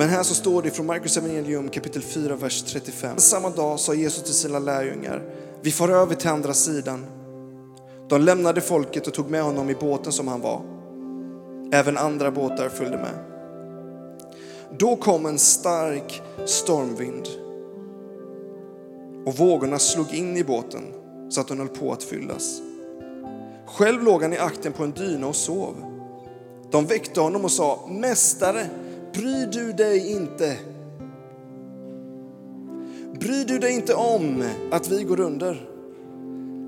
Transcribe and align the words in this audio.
Men 0.00 0.08
här 0.08 0.22
så 0.22 0.34
står 0.34 0.62
det 0.62 0.70
från 0.70 0.86
Markus 0.86 1.16
evangelium 1.16 1.68
kapitel 1.68 2.02
4, 2.02 2.36
vers 2.36 2.62
35. 2.62 3.18
Samma 3.18 3.50
dag 3.50 3.80
sa 3.80 3.94
Jesus 3.94 4.22
till 4.22 4.34
sina 4.34 4.58
lärjungar, 4.58 5.22
vi 5.62 5.70
far 5.70 5.88
över 5.88 6.14
till 6.14 6.28
andra 6.28 6.54
sidan. 6.54 7.06
De 8.08 8.20
lämnade 8.20 8.60
folket 8.60 9.06
och 9.06 9.14
tog 9.14 9.30
med 9.30 9.42
honom 9.42 9.70
i 9.70 9.74
båten 9.74 10.12
som 10.12 10.28
han 10.28 10.40
var. 10.40 10.62
Även 11.72 11.98
andra 11.98 12.30
båtar 12.30 12.68
följde 12.68 12.96
med. 12.96 13.14
Då 14.78 14.96
kom 14.96 15.26
en 15.26 15.38
stark 15.38 16.22
stormvind 16.46 17.28
och 19.26 19.34
vågorna 19.36 19.78
slog 19.78 20.14
in 20.14 20.36
i 20.36 20.44
båten 20.44 20.82
så 21.30 21.40
att 21.40 21.48
den 21.48 21.58
höll 21.58 21.68
på 21.68 21.92
att 21.92 22.02
fyllas. 22.02 22.60
Själv 23.66 24.02
låg 24.02 24.22
han 24.22 24.32
i 24.32 24.38
akten 24.38 24.72
på 24.72 24.84
en 24.84 24.92
dyna 24.92 25.26
och 25.26 25.36
sov. 25.36 25.74
De 26.70 26.86
väckte 26.86 27.20
honom 27.20 27.44
och 27.44 27.50
sa, 27.50 27.88
Mästare, 27.90 28.66
bryr 29.12 29.46
du 29.46 29.72
dig 29.72 30.12
inte? 30.12 30.56
Bryr 33.20 33.44
du 33.44 33.58
dig 33.58 33.74
inte 33.74 33.94
om 33.94 34.44
att 34.70 34.88
vi 34.88 35.04
går 35.04 35.20
under? 35.20 35.70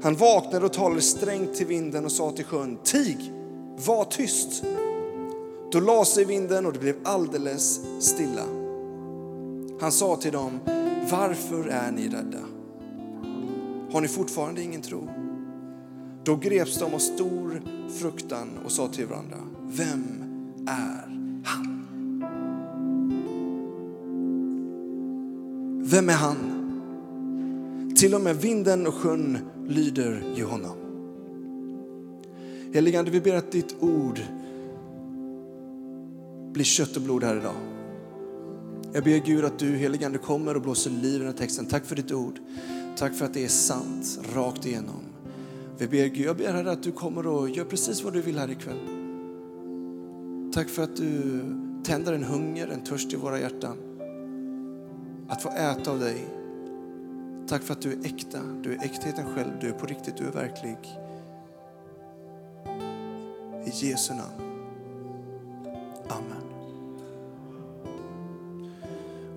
Han 0.03 0.15
vaknade 0.15 0.67
och 0.67 0.73
talade 0.73 1.03
strängt 1.03 1.55
till 1.55 1.67
vinden 1.67 2.05
och 2.05 2.13
sa 2.13 2.31
till 2.31 2.45
sjön, 2.45 2.79
Tig, 2.85 3.33
var 3.87 4.05
tyst. 4.05 4.65
Då 5.73 5.81
la 5.81 6.05
sig 6.05 6.25
vinden 6.25 6.67
och 6.67 6.73
det 6.73 6.79
blev 6.79 6.97
alldeles 7.03 7.81
stilla. 8.01 8.45
Han 9.81 9.93
sa 9.93 10.17
till 10.17 10.33
dem, 10.33 10.61
varför 11.11 11.69
är 11.69 11.93
ni 11.93 12.09
rädda? 12.09 12.39
Har 13.93 14.01
ni 14.01 14.09
fortfarande 14.09 14.63
ingen 14.63 14.83
tro? 14.83 15.09
Då 16.25 16.37
greps 16.37 16.79
de 16.79 16.95
av 16.95 16.99
stor 16.99 17.63
fruktan 17.99 18.59
och 18.65 18.73
sa 18.73 18.89
till 18.89 19.07
varandra, 19.07 19.39
vem 19.63 20.05
är 20.67 21.07
han? 21.45 21.72
Vem 25.93 26.09
är 26.09 26.13
han? 26.13 26.37
Till 27.97 28.15
och 28.15 28.21
med 28.21 28.37
vinden 28.37 28.87
och 28.87 28.95
sjön 28.95 29.39
lyder 29.69 30.25
ju 30.37 30.45
honom. 30.45 30.77
Helige 32.75 32.99
Ande, 32.99 33.11
vi 33.11 33.21
ber 33.21 33.35
att 33.35 33.53
ditt 33.53 33.77
ord 33.81 34.21
blir 36.53 36.65
kött 36.65 36.97
och 36.97 37.03
blod 37.03 37.25
här 37.25 37.37
idag. 37.37 37.55
Jag 38.93 39.05
ber 39.05 39.27
Gud 39.27 39.45
att 39.45 39.59
du, 39.59 39.67
helige 39.67 40.07
Ande, 40.07 40.19
kommer 40.19 40.57
och 40.57 40.63
blåser 40.63 40.91
liv 40.91 41.15
i 41.15 41.19
den 41.19 41.27
här 41.27 41.35
texten. 41.35 41.67
Tack 41.67 41.85
för 41.85 41.97
ditt 41.97 42.13
ord. 42.13 42.39
Tack 42.97 43.15
för 43.15 43.25
att 43.25 43.35
det 43.35 43.45
är 43.45 43.49
sant, 43.49 44.21
rakt 44.35 44.67
igenom. 44.67 45.03
Vi 45.79 45.89
ber 45.89 46.07
Gud, 46.07 46.27
jag 46.27 46.37
ber 46.37 46.53
Herre 46.53 46.71
att 46.71 46.83
du 46.83 46.93
kommer 46.93 47.27
och 47.27 47.51
gör 47.51 47.65
precis 47.65 48.05
vad 48.05 48.13
du 48.13 48.21
vill 48.21 48.39
här 48.39 48.51
ikväll. 48.51 48.81
Tack 50.53 50.69
för 50.69 50.83
att 50.83 50.97
du 50.97 51.41
tänder 51.85 52.13
en 52.13 52.25
hunger, 52.25 52.69
en 52.69 52.85
törst 52.85 53.13
i 53.13 53.17
våra 53.17 53.41
hjärtan. 53.41 53.77
Att 55.33 55.43
få 55.43 55.51
äta 55.51 55.91
av 55.91 55.99
dig. 55.99 56.27
Tack 57.49 57.63
för 57.63 57.73
att 57.73 57.83
du 57.83 57.93
är 57.93 58.07
äkta, 58.07 58.43
du 58.43 58.75
är 58.75 58.85
äktheten 58.85 59.35
själv, 59.35 59.59
du 59.61 59.69
är 59.69 59.73
på 59.73 59.87
riktigt, 59.87 60.17
du 60.17 60.27
är 60.27 60.33
verklig. 60.33 60.77
I 63.67 63.87
Jesu 63.87 64.15
namn. 64.15 64.63
Amen. 66.09 66.43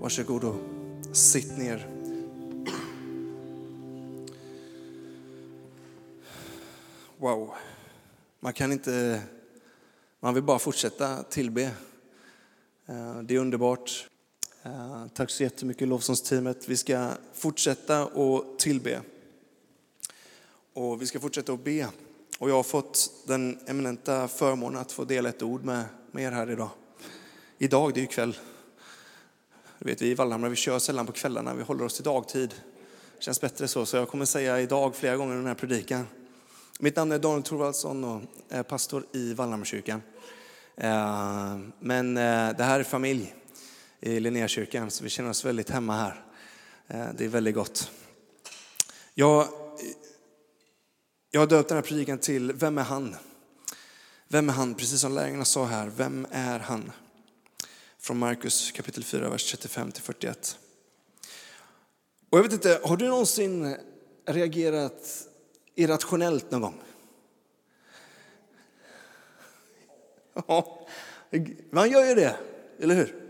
Varsågod 0.01 0.43
och 0.43 0.55
sitt 1.11 1.57
ner. 1.57 1.87
Wow, 7.17 7.53
man 8.39 8.53
kan 8.53 8.71
inte, 8.71 9.21
man 10.19 10.33
vill 10.33 10.43
bara 10.43 10.59
fortsätta 10.59 11.23
tillbe. 11.23 11.63
Eh, 12.85 13.17
det 13.23 13.35
är 13.35 13.39
underbart. 13.39 14.09
Eh, 14.65 15.07
tack 15.13 15.29
så 15.29 15.43
jättemycket 15.43 15.87
lovsångsteamet. 15.87 16.69
Vi 16.69 16.77
ska 16.77 17.09
fortsätta 17.33 18.03
att 18.03 18.59
tillbe. 18.59 19.01
Och 20.73 21.01
vi 21.01 21.05
ska 21.05 21.19
fortsätta 21.19 21.53
att 21.53 21.63
be. 21.63 21.87
Och 22.39 22.49
jag 22.49 22.55
har 22.55 22.63
fått 22.63 23.11
den 23.27 23.59
eminenta 23.65 24.27
förmånen 24.27 24.81
att 24.81 24.91
få 24.91 25.03
dela 25.03 25.29
ett 25.29 25.43
ord 25.43 25.63
med, 25.63 25.85
med 26.11 26.23
er 26.23 26.31
här 26.31 26.51
idag. 26.51 26.69
Idag, 27.57 27.93
det 27.93 27.99
är 27.99 28.01
ju 28.01 28.07
kväll. 28.07 28.37
Du 29.79 29.85
vet, 29.85 30.01
vi 30.01 30.11
i 30.11 30.13
Vallhamra, 30.13 30.49
vi 30.49 30.55
kör 30.55 30.79
sällan 30.79 31.05
på 31.05 31.11
kvällarna, 31.11 31.53
vi 31.53 31.63
håller 31.63 31.85
oss 31.85 31.95
till 31.95 32.03
dagtid. 32.03 32.49
Det 33.17 33.23
känns 33.23 33.41
bättre 33.41 33.67
så, 33.67 33.85
så 33.85 33.97
jag 33.97 34.09
kommer 34.09 34.25
säga 34.25 34.59
idag 34.59 34.95
flera 34.95 35.17
gånger 35.17 35.33
i 35.33 35.37
den 35.37 35.47
här 35.47 35.55
predikan. 35.55 36.07
Mitt 36.79 36.95
namn 36.95 37.11
är 37.11 37.19
Daniel 37.19 37.43
Thorvaldsson 37.43 38.03
och 38.03 38.21
är 38.49 38.63
pastor 38.63 39.05
i 39.11 39.33
Vallhamrakyrkan. 39.33 40.01
Eh, 40.75 41.57
men 41.79 42.17
eh, 42.17 42.57
det 42.57 42.63
här 42.63 42.79
är 42.79 42.83
familj 42.83 43.35
i 43.99 44.19
Linnéakyrkan, 44.19 44.91
så 44.91 45.03
vi 45.03 45.09
känner 45.09 45.29
oss 45.29 45.45
väldigt 45.45 45.69
hemma 45.69 45.95
här. 45.95 46.25
Eh, 46.87 47.13
det 47.17 47.25
är 47.25 47.29
väldigt 47.29 47.55
gott. 47.55 47.91
Jag, 49.13 49.47
jag 51.31 51.41
har 51.41 51.47
döpt 51.47 51.69
den 51.69 51.77
här 51.77 51.83
predikan 51.83 52.17
till 52.17 52.53
Vem 52.53 52.77
är 52.77 52.83
han? 52.83 53.15
Vem 54.27 54.49
är 54.49 54.53
han? 54.53 54.75
Precis 54.75 55.01
som 55.01 55.13
lärjungarna 55.13 55.45
sa 55.45 55.65
här, 55.65 55.87
vem 55.87 56.27
är 56.31 56.59
han? 56.59 56.91
Från 57.99 58.17
Markus 58.17 58.71
kapitel 58.71 59.03
4, 59.03 59.29
vers 59.29 59.51
35 59.51 59.91
till 59.91 60.03
41. 60.03 60.57
Och 62.29 62.37
jag 62.37 62.43
vet 62.43 62.53
inte, 62.53 62.79
har 62.83 62.97
du 62.97 63.07
någonsin 63.07 63.77
reagerat 64.25 65.27
irrationellt 65.75 66.51
någon 66.51 66.61
gång? 66.61 66.81
Ja, 70.47 70.87
man 71.69 71.91
gör 71.91 72.05
ju 72.05 72.15
det, 72.15 72.35
eller 72.79 72.95
hur? 72.95 73.24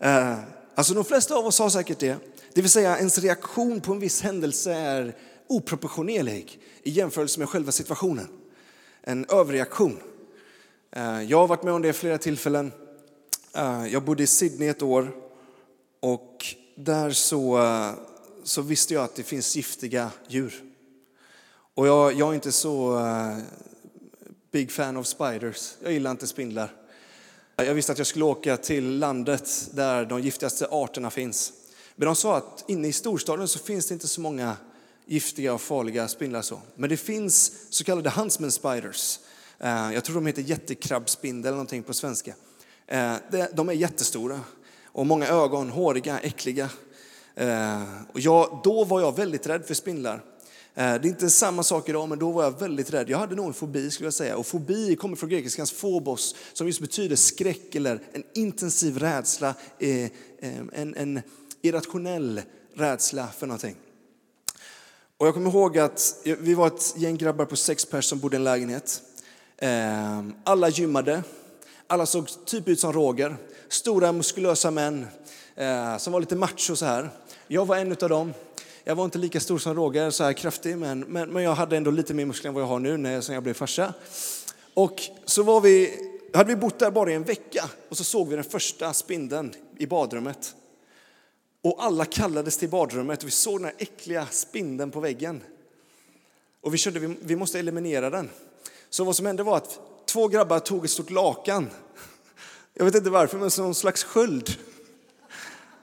Eh, 0.00 0.38
alltså 0.74 0.94
de 0.94 1.04
flesta 1.04 1.34
av 1.34 1.46
oss 1.46 1.58
har 1.58 1.70
säkert 1.70 1.98
det. 1.98 2.16
Det 2.54 2.60
vill 2.60 2.70
säga 2.70 2.98
ens 2.98 3.18
reaktion 3.18 3.80
på 3.80 3.92
en 3.92 4.00
viss 4.00 4.22
händelse 4.22 4.72
är 4.72 5.16
oproportionerlig 5.46 6.60
i 6.82 6.90
jämförelse 6.90 7.40
med 7.40 7.48
själva 7.48 7.72
situationen. 7.72 8.28
En 9.02 9.26
överreaktion. 9.28 10.00
Eh, 10.90 11.22
jag 11.22 11.38
har 11.38 11.46
varit 11.46 11.62
med 11.62 11.72
om 11.72 11.82
det 11.82 11.92
flera 11.92 12.18
tillfällen. 12.18 12.72
Eh, 13.56 13.86
jag 13.86 14.04
bodde 14.04 14.22
i 14.22 14.26
Sydney 14.26 14.68
ett 14.68 14.82
år 14.82 15.12
och 16.00 16.46
där 16.76 17.10
så, 17.10 17.60
så 18.44 18.62
visste 18.62 18.94
jag 18.94 19.04
att 19.04 19.14
det 19.14 19.22
finns 19.22 19.56
giftiga 19.56 20.10
djur. 20.28 20.64
Och 21.74 21.86
jag, 21.86 22.12
jag 22.12 22.30
är 22.30 22.34
inte 22.34 22.52
så 22.52 23.00
big 24.50 24.72
fan 24.72 24.96
of 24.96 25.06
spiders. 25.06 25.74
Jag 25.82 25.92
gillar 25.92 26.10
inte 26.10 26.26
spindlar. 26.26 26.77
Jag 27.66 27.74
visste 27.74 27.92
att 27.92 27.98
jag 27.98 28.06
skulle 28.06 28.24
åka 28.24 28.56
till 28.56 28.98
landet 28.98 29.68
där 29.72 30.04
de 30.04 30.20
giftigaste 30.20 30.66
arterna 30.70 31.10
finns. 31.10 31.52
Men 31.96 32.06
de 32.06 32.16
sa 32.16 32.36
att 32.36 32.64
inne 32.68 32.88
i 32.88 32.92
storstaden 32.92 33.48
så 33.48 33.58
finns 33.58 33.88
det 33.88 33.94
inte 33.94 34.08
så 34.08 34.20
många 34.20 34.56
giftiga 35.06 35.54
och 35.54 35.60
farliga 35.60 36.08
spindlar 36.08 36.42
så. 36.42 36.60
Men 36.74 36.90
det 36.90 36.96
finns 36.96 37.52
så 37.70 37.84
kallade 37.84 38.10
huntsman 38.10 38.52
spiders. 38.52 39.18
Eh, 39.58 39.92
jag 39.94 40.04
tror 40.04 40.14
de 40.14 40.26
heter 40.26 40.42
jättekrabbspindel 40.42 41.48
eller 41.48 41.56
någonting 41.56 41.82
på 41.82 41.94
svenska. 41.94 42.34
Eh, 42.86 43.14
de 43.52 43.68
är 43.68 43.72
jättestora 43.72 44.40
och 44.84 45.06
många 45.06 45.28
ögon, 45.28 45.70
håriga, 45.70 46.18
äckliga. 46.18 46.70
Eh, 47.34 47.82
och 48.12 48.20
jag, 48.20 48.60
då 48.64 48.84
var 48.84 49.00
jag 49.00 49.16
väldigt 49.16 49.46
rädd 49.46 49.64
för 49.64 49.74
spindlar. 49.74 50.22
Eh, 50.78 50.94
det 51.00 51.08
är 51.08 51.10
inte 51.10 51.30
samma 51.30 51.62
sak 51.62 51.88
idag, 51.88 52.08
men 52.08 52.18
då 52.18 52.32
var 52.32 52.42
jag 52.42 52.60
väldigt 52.60 52.90
rädd. 52.90 53.10
Jag 53.10 53.18
hade 53.18 53.34
nog 53.34 53.46
en 53.46 53.52
fobi 53.52 53.90
skulle 53.90 54.06
jag 54.06 54.14
säga. 54.14 54.36
Och 54.36 54.46
fobi 54.46 54.96
kommer 54.96 55.16
från 55.16 55.28
grekiskans 55.30 55.72
phobos, 55.72 56.34
som 56.52 56.66
just 56.66 56.80
betyder 56.80 57.16
skräck 57.16 57.74
eller 57.74 58.00
en 58.12 58.22
intensiv 58.34 58.98
rädsla, 58.98 59.54
eh, 59.78 60.04
eh, 60.04 60.10
en, 60.72 60.94
en 60.94 61.22
irrationell 61.62 62.42
rädsla 62.74 63.26
för 63.26 63.46
någonting. 63.46 63.76
Och 65.16 65.26
jag 65.26 65.34
kommer 65.34 65.50
ihåg 65.50 65.78
att 65.78 66.16
vi 66.24 66.54
var 66.54 66.66
ett 66.66 66.94
gäng 66.96 67.16
grabbar 67.16 67.44
på 67.44 67.56
sex 67.56 67.84
personer 67.84 68.02
som 68.02 68.18
bodde 68.18 68.36
i 68.36 68.38
en 68.38 68.44
lägenhet. 68.44 69.02
Alla 70.44 70.68
gymmade, 70.68 71.22
alla 71.86 72.06
såg 72.06 72.28
typ 72.44 72.68
ut 72.68 72.80
som 72.80 72.92
Roger. 72.92 73.36
Stora 73.68 74.12
muskulösa 74.12 74.70
män 74.70 75.06
som 75.98 76.12
var 76.12 76.20
lite 76.20 76.36
macho 76.36 76.76
så 76.76 76.84
här. 76.84 77.10
Jag 77.48 77.66
var 77.66 77.76
en 77.76 77.92
av 77.92 78.08
dem. 78.08 78.32
Jag 78.88 78.94
var 78.94 79.04
inte 79.04 79.18
lika 79.18 79.40
stor 79.40 79.58
som 79.58 79.74
Roger, 79.74 80.10
så 80.10 80.24
här 80.24 80.32
kraftig, 80.32 80.78
men, 80.78 81.00
men, 81.00 81.30
men 81.30 81.42
jag 81.42 81.54
hade 81.54 81.76
ändå 81.76 81.90
lite 81.90 82.14
mer 82.14 82.24
muskler 82.24 82.48
än 82.48 82.54
vad 82.54 82.62
jag 82.62 82.68
har 82.68 82.78
nu 82.78 82.96
när 82.96 83.12
jag, 83.12 83.24
jag 83.28 83.42
blev 83.42 83.54
farsa. 83.54 83.94
Och 84.74 85.02
så 85.24 85.42
var 85.42 85.60
vi, 85.60 85.94
hade 86.34 86.48
vi 86.48 86.56
bott 86.56 86.78
där 86.78 86.90
bara 86.90 87.10
i 87.10 87.14
en 87.14 87.24
vecka 87.24 87.70
och 87.88 87.96
så 87.96 88.04
såg 88.04 88.28
vi 88.28 88.34
den 88.34 88.44
första 88.44 88.92
spindeln 88.92 89.54
i 89.78 89.86
badrummet. 89.86 90.54
Och 91.62 91.84
alla 91.84 92.04
kallades 92.04 92.56
till 92.56 92.68
badrummet 92.68 93.22
och 93.22 93.26
vi 93.26 93.30
såg 93.30 93.58
den 93.58 93.64
här 93.64 93.74
äckliga 93.78 94.26
spindeln 94.26 94.90
på 94.90 95.00
väggen. 95.00 95.42
Och 96.60 96.74
vi 96.74 96.78
kände 96.78 97.00
vi, 97.00 97.16
vi 97.20 97.36
måste 97.36 97.58
eliminera 97.58 98.10
den. 98.10 98.30
Så 98.90 99.04
vad 99.04 99.16
som 99.16 99.26
hände 99.26 99.42
var 99.42 99.56
att 99.56 99.80
två 100.06 100.28
grabbar 100.28 100.58
tog 100.58 100.84
ett 100.84 100.90
stort 100.90 101.10
lakan. 101.10 101.70
Jag 102.74 102.84
vet 102.84 102.94
inte 102.94 103.10
varför, 103.10 103.38
men 103.38 103.50
som 103.50 103.64
någon 103.64 103.74
slags 103.74 104.04
sköld. 104.04 104.50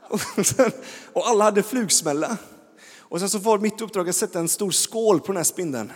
Och, 0.10 0.46
sen, 0.46 0.72
och 1.13 1.28
alla 1.28 1.44
hade 1.44 1.63
flugsmälla. 1.63 2.38
Och 3.15 3.21
sen 3.21 3.29
så 3.29 3.38
var 3.38 3.59
mitt 3.59 3.81
uppdrag 3.81 4.09
att 4.09 4.15
sätta 4.15 4.39
en 4.39 4.47
stor 4.47 4.71
skål 4.71 5.19
på 5.19 5.27
den 5.27 5.38
här 5.38 5.44
spindeln. 5.44 5.91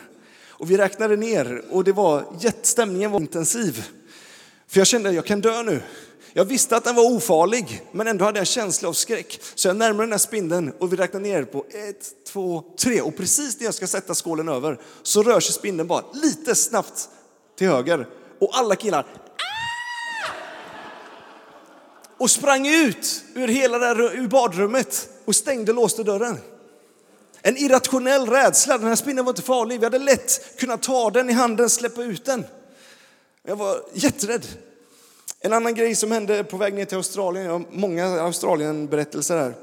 Och 0.48 0.72
vi 0.72 0.78
räknade 0.78 1.16
ner 1.16 1.66
och 1.70 1.84
det 1.84 1.92
var, 1.92 2.26
stämningen 2.62 3.12
var 3.12 3.20
intensiv. 3.20 3.84
För 4.68 4.80
jag 4.80 4.88
kände 4.88 5.10
att 5.10 5.16
jag 5.16 5.26
kan 5.26 5.42
dö 5.42 5.64
nu. 5.64 5.82
Jag 6.34 6.46
visste 6.46 6.78
att 6.78 6.84
den 6.84 6.96
var 6.96 7.04
ofarlig, 7.04 7.82
men 7.92 8.08
ändå 8.08 8.26
hade 8.26 8.38
jag 8.38 8.42
en 8.42 8.46
känsla 8.46 8.90
av 8.90 8.94
skräck. 8.94 9.40
Så 9.56 9.68
jag 9.68 9.78
närmade 9.78 10.04
den 10.04 10.12
här 10.12 10.20
spindeln 10.20 10.74
och 10.80 10.94
vi 10.94 10.98
räknar 10.98 11.20
ner 11.20 11.44
på 11.44 11.66
ett, 11.70 12.26
två, 12.28 12.64
tre. 12.80 13.02
Och 13.02 13.18
precis 13.18 13.60
när 13.60 13.66
jag 13.66 13.74
ska 13.74 13.88
sätta 13.88 14.14
skålen 14.14 14.50
över 14.50 14.80
så 15.04 15.24
rör 15.24 15.40
sig 15.40 15.54
spindeln 15.54 15.88
bara 15.88 16.04
lite 16.14 16.56
snabbt 16.56 17.10
till 17.58 17.68
höger. 17.68 18.08
Och 18.40 18.50
alla 18.54 18.76
killar 18.76 19.00
ah! 19.00 19.06
och 22.18 22.32
sprang 22.32 22.68
ut 22.68 23.24
ur 23.36 23.48
hela 23.48 23.80
det 23.80 23.86
här, 23.86 24.16
ur 24.16 24.28
badrummet 24.28 25.10
och 25.26 25.36
stängde 25.36 25.72
och 25.72 25.76
låste 25.76 26.04
dörren. 26.04 26.38
En 27.42 27.58
irrationell 27.58 28.30
rädsla. 28.30 28.78
Den 28.78 28.88
här 28.88 28.96
spindeln 28.96 29.26
var 29.26 29.32
inte 29.32 29.42
farlig. 29.42 29.80
Vi 29.80 29.86
hade 29.86 30.00
lätt 30.00 30.58
kunnat 30.58 30.84
ta 30.84 31.10
den 31.10 31.30
i 31.30 31.34
handen, 31.34 31.70
släppa 31.70 32.04
ut 32.04 32.26
den. 32.26 32.46
Jag 33.44 33.56
var 33.56 33.82
jätterädd. 33.94 34.46
En 35.42 35.54
annan 35.54 35.76
grej 35.76 35.96
som 35.96 36.12
hände 36.12 36.44
på 36.44 36.58
väg 36.58 36.74
ner 36.74 36.86
till 36.86 36.98
Australien, 36.98 37.46
jag 37.46 37.52
har 37.52 37.64
många 37.72 38.06
Australien-berättelser 38.06 39.38
här. 39.38 39.54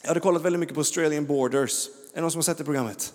Jag 0.00 0.08
hade 0.08 0.20
kollat 0.20 0.42
väldigt 0.42 0.60
mycket 0.60 0.74
på 0.74 0.80
Australian 0.80 1.26
Borders. 1.26 1.88
Är 1.88 2.14
det 2.14 2.20
någon 2.20 2.30
som 2.30 2.38
har 2.38 2.42
sett 2.42 2.58
det 2.58 2.64
programmet? 2.64 3.12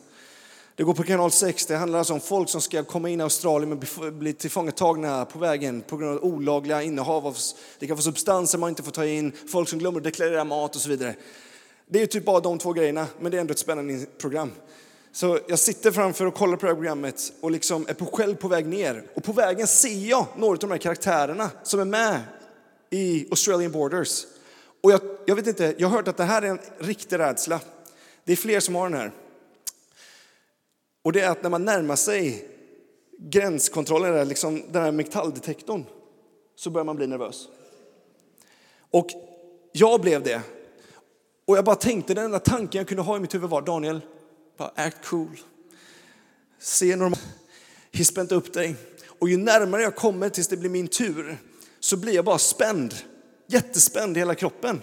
Det 0.75 0.83
går 0.83 0.93
på 0.93 1.03
kanal 1.03 1.31
6. 1.31 1.65
Det 1.65 1.75
handlar 1.75 1.99
alltså 1.99 2.13
om 2.13 2.19
folk 2.19 2.49
som 2.49 2.61
ska 2.61 2.83
komma 2.83 3.09
in 3.09 3.19
i 3.19 3.23
Australien 3.23 3.69
men 3.69 4.19
bli 4.19 4.33
tillfångatagna 4.33 5.25
på 5.25 5.39
vägen 5.39 5.81
på 5.81 5.97
grund 5.97 6.17
av 6.17 6.23
olagliga 6.23 6.83
innehav 6.83 7.27
av 7.27 7.37
det 7.79 7.87
kan 7.87 7.95
vara 7.95 8.03
substanser 8.03 8.57
man 8.57 8.69
inte 8.69 8.83
får 8.83 8.91
ta 8.91 9.05
in, 9.05 9.31
folk 9.51 9.69
som 9.69 9.79
glömmer 9.79 9.97
att 9.97 10.03
deklarera 10.03 10.43
mat 10.43 10.75
och 10.75 10.81
så 10.81 10.89
vidare. 10.89 11.15
Det 11.89 12.01
är 12.01 12.05
typ 12.05 12.25
bara 12.25 12.39
de 12.39 12.57
två 12.57 12.73
grejerna, 12.73 13.07
men 13.19 13.31
det 13.31 13.37
är 13.37 13.41
ändå 13.41 13.51
ett 13.51 13.59
spännande 13.59 14.05
program. 14.17 14.51
Så 15.11 15.39
jag 15.47 15.59
sitter 15.59 15.91
framför 15.91 16.25
och 16.25 16.33
kollar 16.33 16.57
på 16.57 16.65
det 16.65 16.71
här 16.71 16.75
programmet 16.75 17.33
och 17.41 17.51
liksom 17.51 17.85
är 17.87 17.93
på 17.93 18.05
själv 18.05 18.35
på 18.35 18.47
väg 18.47 18.65
ner. 18.65 19.03
Och 19.15 19.23
på 19.23 19.31
vägen 19.31 19.67
ser 19.67 20.09
jag 20.09 20.25
några 20.37 20.53
av 20.53 20.59
de 20.59 20.71
här 20.71 20.77
karaktärerna 20.77 21.51
som 21.63 21.79
är 21.79 21.85
med 21.85 22.21
i 22.89 23.27
Australian 23.29 23.71
Borders. 23.71 24.25
Och 24.83 24.91
jag, 24.91 25.01
jag 25.25 25.35
vet 25.35 25.47
inte, 25.47 25.75
jag 25.77 25.87
har 25.87 25.97
hört 25.97 26.07
att 26.07 26.17
det 26.17 26.23
här 26.23 26.41
är 26.41 26.47
en 26.47 26.59
riktig 26.79 27.19
rädsla. 27.19 27.59
Det 28.23 28.31
är 28.31 28.35
fler 28.35 28.59
som 28.59 28.75
har 28.75 28.89
den 28.89 28.99
här. 28.99 29.11
Och 31.03 31.11
det 31.11 31.21
är 31.21 31.29
att 31.29 31.43
när 31.43 31.49
man 31.49 31.65
närmar 31.65 31.95
sig 31.95 32.47
gränskontrollen, 33.19 34.27
liksom 34.27 34.63
den 34.71 34.83
här 34.83 34.91
metalldetektorn, 34.91 35.85
så 36.55 36.69
börjar 36.69 36.85
man 36.85 36.95
bli 36.95 37.07
nervös. 37.07 37.47
Och 38.91 39.07
jag 39.71 40.01
blev 40.01 40.23
det. 40.23 40.41
Och 41.47 41.57
jag 41.57 41.65
bara 41.65 41.75
tänkte, 41.75 42.13
den 42.13 42.25
enda 42.25 42.39
tanken 42.39 42.79
jag 42.79 42.87
kunde 42.87 43.03
ha 43.03 43.17
i 43.17 43.19
mitt 43.19 43.33
huvud 43.33 43.49
var, 43.49 43.61
Daniel, 43.61 44.01
bara 44.57 44.71
act 44.75 45.05
cool. 45.05 45.39
Se 46.59 46.95
normalt. 46.95 47.21
Hispa 47.91 48.21
inte 48.21 48.35
upp 48.35 48.53
dig. 48.53 48.75
Och 49.19 49.29
ju 49.29 49.37
närmare 49.37 49.81
jag 49.81 49.95
kommer 49.95 50.29
tills 50.29 50.47
det 50.47 50.57
blir 50.57 50.69
min 50.69 50.87
tur 50.87 51.37
så 51.79 51.97
blir 51.97 52.13
jag 52.13 52.25
bara 52.25 52.37
spänd. 52.37 52.95
Jättespänd 53.47 54.17
i 54.17 54.19
hela 54.19 54.35
kroppen. 54.35 54.81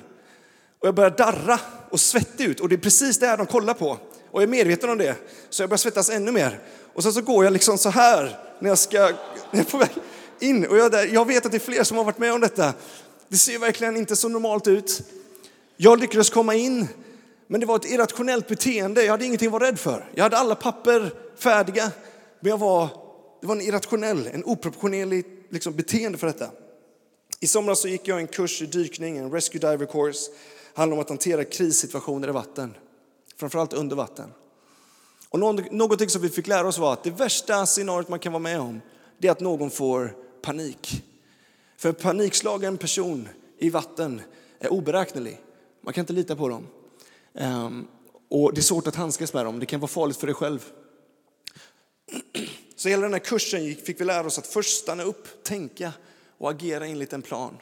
Och 0.80 0.88
jag 0.88 0.94
börjar 0.94 1.10
darra 1.10 1.60
och 1.90 2.00
svettig 2.00 2.44
ut. 2.44 2.60
Och 2.60 2.68
det 2.68 2.74
är 2.74 2.78
precis 2.78 3.18
det 3.18 3.26
här 3.26 3.36
de 3.36 3.46
kollar 3.46 3.74
på. 3.74 3.90
Och 4.30 4.42
jag 4.42 4.42
är 4.42 4.46
medveten 4.46 4.90
om 4.90 4.98
det. 4.98 5.16
Så 5.50 5.62
jag 5.62 5.70
börjar 5.70 5.78
svettas 5.78 6.10
ännu 6.10 6.32
mer. 6.32 6.60
Och 6.94 7.02
sen 7.02 7.12
så 7.12 7.22
går 7.22 7.44
jag 7.44 7.52
liksom 7.52 7.78
så 7.78 7.90
här 7.90 8.38
när 8.58 8.68
jag 8.68 8.78
ska, 8.78 8.98
när 9.00 9.14
jag 9.50 9.60
är 9.60 9.70
på 9.70 9.78
väg 9.78 9.90
in. 10.40 10.66
Och 10.66 10.76
jag, 10.76 11.08
jag 11.08 11.26
vet 11.26 11.46
att 11.46 11.52
det 11.52 11.58
är 11.58 11.72
fler 11.72 11.84
som 11.84 11.96
har 11.96 12.04
varit 12.04 12.18
med 12.18 12.32
om 12.32 12.40
detta. 12.40 12.72
Det 13.28 13.36
ser 13.36 13.58
verkligen 13.58 13.96
inte 13.96 14.16
så 14.16 14.28
normalt 14.28 14.66
ut. 14.66 15.02
Jag 15.76 16.00
lyckades 16.00 16.30
komma 16.30 16.54
in 16.54 16.88
men 17.46 17.60
det 17.60 17.66
var 17.66 17.76
ett 17.76 17.84
irrationellt 17.84 18.48
beteende. 18.48 19.04
Jag 19.04 19.10
hade 19.10 19.24
ingenting 19.24 19.46
att 19.46 19.52
vara 19.52 19.64
rädd 19.64 19.78
för. 19.78 20.10
Jag 20.14 20.22
hade 20.22 20.36
alla 20.36 20.54
papper 20.54 21.14
färdiga. 21.36 21.90
Men 22.40 22.50
jag 22.50 22.58
var, 22.58 22.88
det 23.40 23.46
var 23.46 23.54
en 23.54 23.60
irrationell, 23.60 24.26
en 24.26 24.44
oproportionerlig 24.44 25.24
liksom, 25.50 25.74
beteende 25.74 26.18
för 26.18 26.26
detta. 26.26 26.50
I 27.40 27.46
somras 27.46 27.80
så 27.80 27.88
gick 27.88 28.08
jag 28.08 28.18
en 28.18 28.26
kurs 28.26 28.62
i 28.62 28.66
dykning, 28.66 29.16
en 29.16 29.32
rescue 29.32 29.60
diver 29.60 29.86
course. 29.86 30.30
Det 30.74 30.80
handlar 30.80 30.96
om 30.96 31.02
att 31.02 31.08
hantera 31.08 31.44
krissituationer 31.44 32.28
i 32.28 32.32
vatten, 32.32 32.74
framförallt 33.36 33.72
under 33.72 33.96
vatten. 33.96 34.32
Och 35.28 35.38
någonting 35.70 36.08
som 36.08 36.22
vi 36.22 36.28
fick 36.28 36.46
lära 36.46 36.68
oss 36.68 36.78
var 36.78 36.92
att 36.92 37.04
det 37.04 37.10
värsta 37.10 37.66
scenariot 37.66 38.08
man 38.08 38.18
kan 38.18 38.32
vara 38.32 38.42
med 38.42 38.60
om, 38.60 38.80
det 39.18 39.28
är 39.28 39.32
att 39.32 39.40
någon 39.40 39.70
får 39.70 40.16
panik. 40.42 41.02
För 41.76 41.88
en 41.88 41.94
panikslagen 41.94 42.78
person 42.78 43.28
i 43.58 43.70
vatten 43.70 44.22
är 44.60 44.72
oberäknelig. 44.72 45.43
Man 45.84 45.92
kan 45.92 46.02
inte 46.02 46.12
lita 46.12 46.36
på 46.36 46.48
dem. 46.48 46.66
Ehm, 47.34 47.86
och 48.28 48.54
det 48.54 48.60
är 48.60 48.62
svårt 48.62 48.86
att 48.86 48.96
handskas 48.96 49.34
med 49.34 49.44
dem, 49.44 49.58
det 49.58 49.66
kan 49.66 49.80
vara 49.80 49.88
farligt 49.88 50.16
för 50.16 50.26
dig 50.26 50.34
själv. 50.34 50.72
Så 52.76 52.88
hela 52.88 53.02
den 53.02 53.12
här 53.12 53.20
kursen 53.20 53.74
fick 53.74 54.00
vi 54.00 54.04
lära 54.04 54.26
oss 54.26 54.38
att 54.38 54.46
först 54.46 54.82
stanna 54.82 55.02
upp, 55.02 55.44
tänka 55.44 55.92
och 56.38 56.50
agera 56.50 56.86
enligt 56.86 57.12
en 57.12 57.22
plan. 57.22 57.56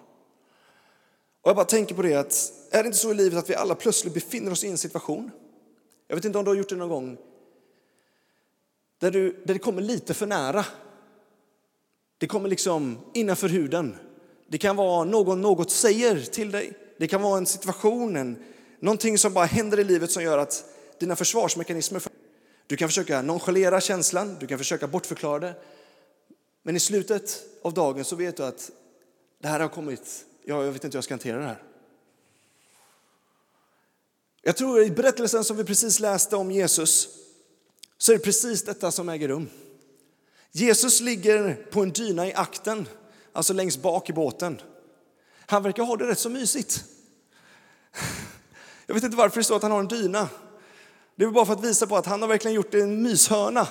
Och 1.43 1.49
jag 1.49 1.57
bara 1.57 1.67
tänker 1.67 1.95
på 1.95 2.03
det 2.03 2.15
att, 2.15 2.53
är 2.71 2.83
det 2.83 2.87
inte 2.87 2.99
så 2.99 3.11
i 3.11 3.15
livet 3.15 3.39
att 3.39 3.51
vi 3.51 3.55
alla 3.55 3.75
plötsligt 3.75 4.15
befinner 4.15 4.53
oss 4.53 4.65
i 4.65 4.69
en 4.69 4.79
situation? 4.79 5.31
Jag 6.09 6.17
vet 6.17 6.25
inte 6.25 6.39
om 6.39 6.45
du 6.45 6.51
har 6.51 6.57
gjort 6.57 6.69
det 6.69 6.77
någon 6.77 6.89
gång. 6.89 7.17
Där, 8.99 9.11
du, 9.11 9.43
där 9.45 9.55
det 9.55 9.59
kommer 9.59 9.83
lite 9.83 10.15
för 10.15 10.27
nära. 10.27 10.65
Det 12.19 12.27
kommer 12.27 12.49
liksom 12.49 12.99
innanför 13.15 13.49
huden. 13.49 13.97
Det 14.49 14.59
kan 14.59 14.77
vara 14.77 15.05
någon 15.05 15.43
något 15.43 15.71
säger 15.71 16.21
till 16.21 16.51
dig. 16.51 16.81
Det 17.03 17.09
kan 17.09 17.23
vara 17.23 17.39
en 17.39 17.47
situation, 17.47 18.17
en, 18.17 18.43
Någonting 18.81 19.19
som 19.19 19.33
bara 19.33 19.45
händer 19.45 19.81
i 19.81 19.85
livet 19.85 20.11
som 20.11 20.23
gör 20.23 20.39
att 20.39 20.65
dina 20.99 21.17
försvarsmekanismer... 21.17 22.03
Du 22.67 22.77
kan 22.77 22.89
försöka 22.89 23.23
nonchalera 23.23 23.81
känslan, 23.81 24.37
du 24.41 24.47
kan 24.47 24.59
försöka 24.59 24.87
bortförklara 24.87 25.39
det. 25.39 25.55
Men 26.63 26.77
i 26.77 26.81
slutet 26.81 27.43
av 27.63 27.75
dagen 27.75 28.05
så 28.05 28.17
vet 28.17 28.37
du 28.37 28.45
att 28.45 28.71
det 29.41 29.49
här 29.49 29.61
har 29.61 29.69
kommit, 29.69 30.25
jag 30.45 30.63
vet 30.63 30.85
inte 30.85 30.87
hur 30.87 30.95
jag 30.95 31.05
ska 31.05 31.15
hantera 31.15 31.39
det 31.39 31.45
här. 31.45 31.63
Jag 34.43 34.57
tror 34.57 34.83
i 34.83 34.91
berättelsen 34.91 35.45
som 35.45 35.57
vi 35.57 35.65
precis 35.65 36.01
läste 36.01 36.37
om 36.37 36.51
Jesus 36.51 37.09
så 37.99 38.13
är 38.13 38.17
det 38.17 38.25
precis 38.25 38.65
detta 38.65 38.93
som 38.93 39.09
äger 39.09 39.29
rum. 39.29 39.49
Jesus 40.53 41.01
ligger 41.01 41.55
på 41.71 41.83
en 41.83 41.91
dyna 41.91 42.27
i 42.27 42.35
akten, 42.35 42.89
alltså 43.33 43.53
längst 43.53 43.83
bak 43.83 44.11
i 44.11 44.13
båten. 44.13 44.61
Han 45.53 45.63
verkar 45.63 45.83
ha 45.83 45.97
det 45.97 46.07
rätt 46.07 46.19
så 46.19 46.31
mysigt. 46.31 46.85
Jag 48.87 48.95
vet 48.95 49.05
inte 49.05 49.17
varför 49.17 49.41
det 49.41 49.45
står 49.45 49.57
att 49.57 49.63
han 49.63 49.71
har 49.71 49.81
en 49.81 49.89
dyna. 49.89 50.29
Det 51.17 51.25
är 51.25 51.29
bara 51.29 51.47
för 51.47 51.53
att 51.53 51.65
visa 51.65 51.87
på 51.87 51.97
att 51.97 52.07
han 52.07 52.23
har 52.23 52.29
verkligen 52.29 52.55
gjort 52.55 52.75
en 52.75 53.03
myshörna 53.03 53.69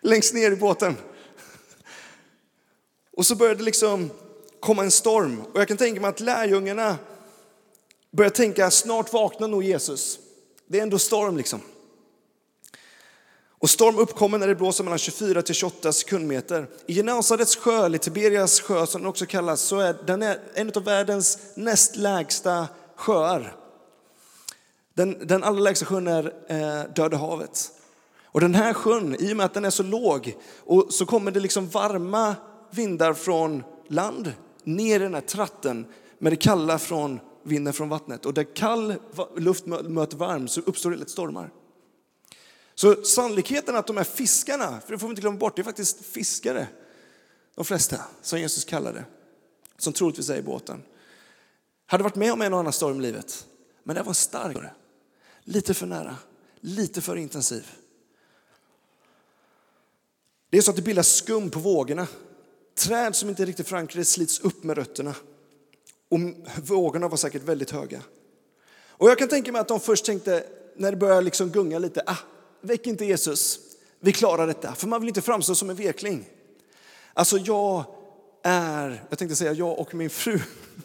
längst 0.00 0.34
ner 0.34 0.50
i 0.52 0.56
båten. 0.56 0.96
Och 3.12 3.26
så 3.26 3.36
började 3.36 3.58
det 3.58 3.64
liksom 3.64 4.10
komma 4.60 4.82
en 4.82 4.90
storm. 4.90 5.42
Och 5.52 5.60
jag 5.60 5.68
kan 5.68 5.76
tänka 5.76 6.00
mig 6.00 6.10
att 6.10 6.20
lärjungarna 6.20 6.98
börjar 8.10 8.30
tänka, 8.30 8.70
snart 8.70 9.12
vaknar 9.12 9.48
nog 9.48 9.62
Jesus. 9.62 10.18
Det 10.66 10.78
är 10.78 10.82
ändå 10.82 10.98
storm 10.98 11.36
liksom. 11.36 11.60
Och 13.62 13.70
storm 13.70 13.98
uppkommer 13.98 14.38
när 14.38 14.48
det 14.48 14.54
blåser 14.54 14.84
mellan 14.84 14.98
24 14.98 15.42
till 15.42 15.54
28 15.54 15.92
sekundmeter. 15.92 16.66
I 16.86 16.94
Genasarets 16.94 17.56
sjö, 17.56 17.86
eller 17.86 17.98
Tiberias 17.98 18.60
sjö 18.60 18.86
som 18.86 19.00
den 19.00 19.08
också 19.08 19.26
kallas, 19.26 19.60
så 19.60 19.78
är 19.78 19.96
den 20.06 20.22
en 20.54 20.72
av 20.76 20.84
världens 20.84 21.38
näst 21.54 21.96
lägsta 21.96 22.68
sjöar. 22.96 23.56
Den, 24.94 25.26
den 25.26 25.44
allra 25.44 25.60
lägsta 25.60 25.86
sjön 25.86 26.06
är 26.06 26.32
eh, 26.48 26.94
Döda 26.94 27.16
havet. 27.16 27.70
Och 28.24 28.40
den 28.40 28.54
här 28.54 28.72
sjön, 28.72 29.16
i 29.18 29.32
och 29.32 29.36
med 29.36 29.46
att 29.46 29.54
den 29.54 29.64
är 29.64 29.70
så 29.70 29.82
låg, 29.82 30.36
och 30.58 30.86
så 30.90 31.06
kommer 31.06 31.30
det 31.30 31.40
liksom 31.40 31.68
varma 31.68 32.34
vindar 32.70 33.14
från 33.14 33.62
land 33.88 34.32
ner 34.64 35.00
i 35.00 35.02
den 35.02 35.14
här 35.14 35.20
tratten 35.20 35.86
med 36.18 36.32
det 36.32 36.36
kalla 36.36 36.78
från 36.78 37.20
vinden 37.42 37.72
från 37.72 37.88
vattnet. 37.88 38.26
Och 38.26 38.34
där 38.34 38.54
kall 38.54 38.94
luft 39.36 39.66
möter 39.66 40.16
varm 40.16 40.48
så 40.48 40.60
uppstår 40.60 40.90
det 40.90 40.96
lätt 40.96 41.10
stormar. 41.10 41.50
Så 42.74 43.04
sannolikheten 43.04 43.76
att 43.76 43.86
de 43.86 43.96
här 43.96 44.04
fiskarna, 44.04 44.80
för 44.80 44.92
det 44.92 44.98
får 44.98 45.06
vi 45.06 45.10
inte 45.10 45.20
glömma 45.20 45.38
bort, 45.38 45.56
det 45.56 45.62
är 45.62 45.64
faktiskt 45.64 46.04
fiskare, 46.04 46.66
de 47.54 47.64
flesta, 47.64 48.00
som 48.22 48.40
Jesus 48.40 48.64
kallade, 48.64 49.04
som 49.78 49.92
troligtvis 49.92 50.30
är 50.30 50.36
i 50.36 50.42
båten, 50.42 50.82
hade 51.86 52.04
varit 52.04 52.14
med 52.14 52.32
om 52.32 52.42
en 52.42 52.52
och 52.52 52.60
annan 52.60 52.72
storm 52.72 53.00
i 53.00 53.02
livet. 53.02 53.46
Men 53.82 53.96
det 53.96 54.02
var 54.02 54.12
starkare. 54.12 54.70
Lite 55.44 55.74
för 55.74 55.86
nära, 55.86 56.16
lite 56.60 57.00
för 57.00 57.16
intensiv. 57.16 57.72
Det 60.50 60.58
är 60.58 60.62
så 60.62 60.70
att 60.70 60.76
det 60.76 60.82
bildas 60.82 61.14
skum 61.14 61.50
på 61.50 61.58
vågorna. 61.58 62.06
Träd 62.74 63.16
som 63.16 63.28
inte 63.28 63.42
är 63.42 63.46
riktigt 63.46 63.68
förankrade 63.68 64.04
slits 64.04 64.40
upp 64.40 64.64
med 64.64 64.76
rötterna. 64.76 65.14
Och 66.08 66.18
vågorna 66.62 67.08
var 67.08 67.16
säkert 67.16 67.42
väldigt 67.42 67.70
höga. 67.70 68.02
Och 68.86 69.10
jag 69.10 69.18
kan 69.18 69.28
tänka 69.28 69.52
mig 69.52 69.60
att 69.60 69.68
de 69.68 69.80
först 69.80 70.04
tänkte, 70.04 70.46
när 70.76 70.90
det 70.90 70.96
började 70.96 71.20
liksom 71.20 71.50
gunga 71.50 71.78
lite, 71.78 72.02
ah, 72.06 72.16
väck 72.62 72.86
inte 72.86 73.04
Jesus, 73.04 73.60
vi 74.00 74.12
klarar 74.12 74.46
detta. 74.46 74.74
För 74.74 74.86
man 74.86 75.00
vill 75.00 75.08
inte 75.08 75.22
framstå 75.22 75.54
som 75.54 75.70
en 75.70 75.76
vekling. 75.76 76.24
Alltså 77.14 77.38
jag 77.38 77.84
är, 78.42 79.04
jag 79.08 79.18
tänkte 79.18 79.36
säga 79.36 79.52
jag 79.52 79.78
och 79.78 79.94
min 79.94 80.10
fru. 80.10 80.40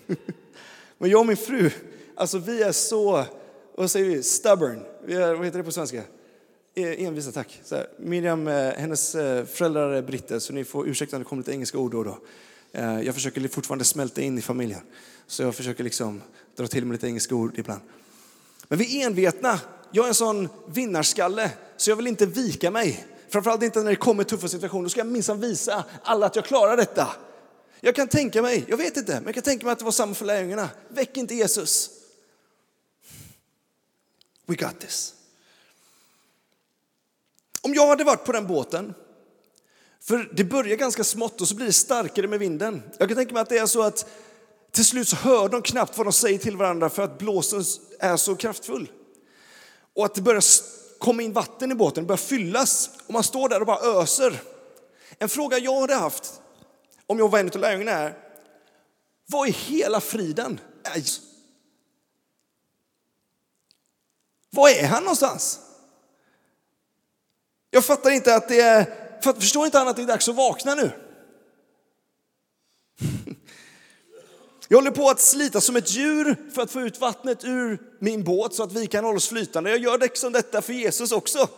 Men 0.98 1.10
jag 1.10 1.19
och 1.19 1.27
min 1.27 1.38
fru, 1.38 1.72
alltså 2.15 2.38
vi 2.38 2.63
är 2.63 2.72
så 2.72 3.25
vad 3.79 3.91
säger 3.91 4.05
vi? 4.05 4.24
Stubborn. 4.24 4.84
Vi 5.05 5.15
är, 5.15 5.34
vad 5.34 5.46
heter 5.46 5.57
det 5.57 5.63
på 5.63 5.72
svenska? 5.72 6.03
E, 6.75 7.05
envisa, 7.05 7.31
tack. 7.31 7.62
Så 7.63 7.75
här, 7.75 7.88
Miriam, 8.00 8.48
eh, 8.48 8.74
hennes 8.74 9.15
eh, 9.15 9.46
föräldrar 9.46 9.89
är 9.89 10.01
britter, 10.01 10.39
så 10.39 10.53
ni 10.53 10.63
får 10.63 10.88
ursäkta 10.88 11.15
om 11.15 11.24
det 11.24 11.29
kommer 11.29 11.41
lite 11.41 11.51
engelska 11.51 11.77
ord 11.77 11.91
då 11.91 11.98
och 11.98 12.05
då. 12.05 12.17
Eh, 12.72 13.01
jag 13.01 13.15
försöker 13.15 13.48
fortfarande 13.48 13.86
smälta 13.86 14.22
in 14.22 14.38
i 14.38 14.41
familjen. 14.41 14.79
Så 15.27 15.43
jag 15.43 15.55
försöker 15.55 15.84
liksom 15.84 16.22
dra 16.55 16.67
till 16.67 16.86
med 16.86 16.93
lite 16.93 17.07
engelska 17.07 17.36
ord 17.36 17.51
ibland. 17.55 17.81
Men 18.67 18.79
vi 18.79 19.01
är 19.01 19.07
envetna. 19.07 19.60
Jag 19.91 20.03
är 20.06 20.10
en 20.10 20.15
sån 20.15 20.50
vinnarskalle, 20.67 21.51
så 21.77 21.89
jag 21.89 21.96
vill 21.96 22.08
inte 22.08 22.25
vika 22.25 22.72
mig. 22.72 23.08
Framförallt 23.29 23.63
inte 23.63 23.79
när 23.79 23.89
det 23.89 23.96
kommer 23.96 24.24
tuffa 24.24 24.48
situationer. 24.48 24.84
Då 24.84 24.89
ska 24.89 25.00
jag 25.00 25.08
minsann 25.08 25.41
visa 25.41 25.86
alla 26.03 26.25
att 26.25 26.36
jag 26.36 26.46
klarar 26.46 26.77
detta. 26.77 27.08
Jag 27.79 27.96
kan 27.96 28.08
tänka 28.08 28.41
mig, 28.41 28.65
jag 28.67 28.77
vet 28.77 28.98
inte, 28.98 29.13
men 29.13 29.25
jag 29.25 29.34
kan 29.34 29.44
tänka 29.44 29.65
mig 29.65 29.72
att 29.72 29.79
det 29.79 29.86
var 29.86 29.91
samma 29.91 30.13
för 30.13 30.25
lärjungarna. 30.25 30.70
Väck 30.89 31.17
inte 31.17 31.36
Jesus. 31.36 31.89
We 34.46 34.56
got 34.56 34.79
this. 34.79 35.13
Om 37.62 37.74
jag 37.74 37.88
hade 37.88 38.03
varit 38.03 38.25
på 38.25 38.32
den 38.32 38.48
båten, 38.48 38.94
för 40.01 40.29
det 40.34 40.44
börjar 40.44 40.77
ganska 40.77 41.03
smått 41.03 41.41
och 41.41 41.48
så 41.48 41.56
blir 41.56 41.65
det 41.65 41.74
starkare 41.74 42.27
med 42.27 42.39
vinden. 42.39 42.82
Jag 42.98 43.08
kan 43.08 43.17
tänka 43.17 43.34
mig 43.34 43.41
att 43.41 43.50
det 43.50 43.58
är 43.58 43.65
så 43.65 43.82
att 43.82 44.10
till 44.72 44.86
slut 44.86 45.08
så 45.08 45.15
hör 45.15 45.50
de 45.50 45.62
knappt 45.62 45.98
vad 45.98 46.06
de 46.06 46.13
säger 46.13 46.38
till 46.38 46.58
varandra 46.58 46.89
för 46.89 47.03
att 47.03 47.17
blåsen 47.17 47.63
är 48.00 48.17
så 48.17 48.36
kraftfull. 48.36 48.91
Och 49.97 50.05
att 50.05 50.15
det 50.15 50.21
börjar 50.21 50.43
komma 50.99 51.21
in 51.21 51.33
vatten 51.33 51.71
i 51.71 51.75
båten, 51.75 52.03
det 52.03 52.07
börjar 52.07 52.17
fyllas 52.17 52.89
och 53.07 53.13
man 53.13 53.23
står 53.23 53.49
där 53.49 53.59
och 53.59 53.65
bara 53.65 54.01
öser. 54.01 54.41
En 55.19 55.29
fråga 55.29 55.57
jag 55.57 55.81
hade 55.81 55.95
haft 55.95 56.41
om 57.07 57.19
jag 57.19 57.31
var 57.31 57.39
en 57.39 57.49
av 57.49 57.57
lärjungarna 57.57 57.91
är, 57.91 58.17
vad 59.25 59.47
i 59.47 59.51
hela 59.51 60.01
friden 60.01 60.59
är 60.83 61.03
Var 64.49 64.69
är 64.69 64.87
han 64.87 65.03
någonstans? 65.03 65.59
Jag 67.69 67.85
fattar 67.85 68.09
inte 68.09 68.35
att 68.35 68.47
det 68.47 68.61
är, 68.61 68.83
för 69.23 69.33
förstår 69.33 69.65
inte 69.65 69.77
han 69.77 69.87
att 69.87 69.95
det 69.95 70.01
är 70.01 70.07
dags 70.07 70.29
att 70.29 70.35
vakna 70.35 70.75
nu? 70.75 70.91
Jag 74.67 74.77
håller 74.77 74.91
på 74.91 75.09
att 75.09 75.19
slita 75.19 75.61
som 75.61 75.75
ett 75.75 75.91
djur 75.91 76.51
för 76.53 76.61
att 76.61 76.71
få 76.71 76.81
ut 76.81 76.99
vattnet 76.99 77.43
ur 77.43 77.87
min 77.99 78.23
båt 78.23 78.53
så 78.53 78.63
att 78.63 78.71
vi 78.71 78.87
kan 78.87 79.03
hålla 79.03 79.17
oss 79.17 79.29
flytande. 79.29 79.69
Jag 79.69 79.79
gör 79.79 79.97
liksom 79.97 80.33
detta 80.33 80.61
för 80.61 80.73
Jesus 80.73 81.11
också. 81.11 81.49